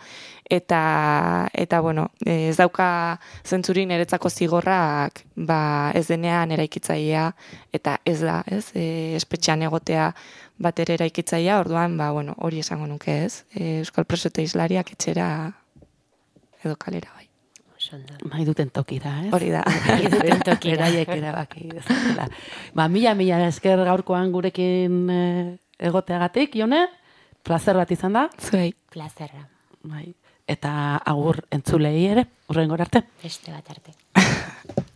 eta, 0.53 1.49
eta 1.53 1.79
bueno, 1.81 2.11
e, 2.25 2.49
ez 2.49 2.57
dauka 2.59 2.87
zentzurin 3.45 3.91
eretzako 3.95 4.29
zigorrak, 4.29 5.23
ba, 5.35 5.91
ez 5.97 6.05
denean 6.11 6.53
eraikitzailea, 6.53 7.25
eta 7.73 7.97
ez 8.05 8.19
da, 8.21 8.41
ez, 8.45 8.67
e, 8.77 9.15
espetxean 9.17 9.65
egotea 9.65 10.11
bat 10.61 10.79
ere 10.79 10.97
eraikitzailea, 10.99 11.59
orduan, 11.65 11.97
ba, 11.97 12.11
bueno, 12.13 12.37
hori 12.37 12.61
esango 12.61 12.87
nuke, 12.87 13.23
ez, 13.25 13.43
e, 13.55 13.79
Euskal 13.81 14.05
Preso 14.05 14.29
eta 14.29 14.45
Islariak 14.45 14.93
etxera 14.93 15.27
edo 16.63 16.77
kalera 16.77 17.11
bai. 17.15 17.27
Nahi 18.29 18.45
duten 18.47 18.69
toki 18.71 18.97
da, 19.03 19.17
ez? 19.25 19.31
Hori 19.35 19.49
da. 19.51 19.61
Nahi 19.67 20.07
duten 20.13 20.39
tokira. 20.47 20.85
Beraiek 20.87 21.09
erabaki. 21.17 21.67
Ba, 22.77 22.87
mila, 22.87 23.11
mila 23.19 23.41
esker 23.49 23.83
gaurkoan 23.83 24.31
gurekin 24.31 25.01
eh, 25.11 25.45
egoteagatik, 25.89 26.55
jone? 26.61 26.85
Plazer 27.43 27.75
bat 27.75 27.91
izan 27.91 28.15
da. 28.15 28.29
Zuei. 28.39 28.71
Plazerra. 28.93 29.43
Bai 29.83 30.13
eta 30.47 30.97
agur 30.97 31.43
entzulei 31.51 32.05
ere, 32.07 32.27
urrengor 32.49 32.81
arte. 32.81 33.03
Beste 33.23 33.51
bat 33.51 33.69
arte. 33.69 33.95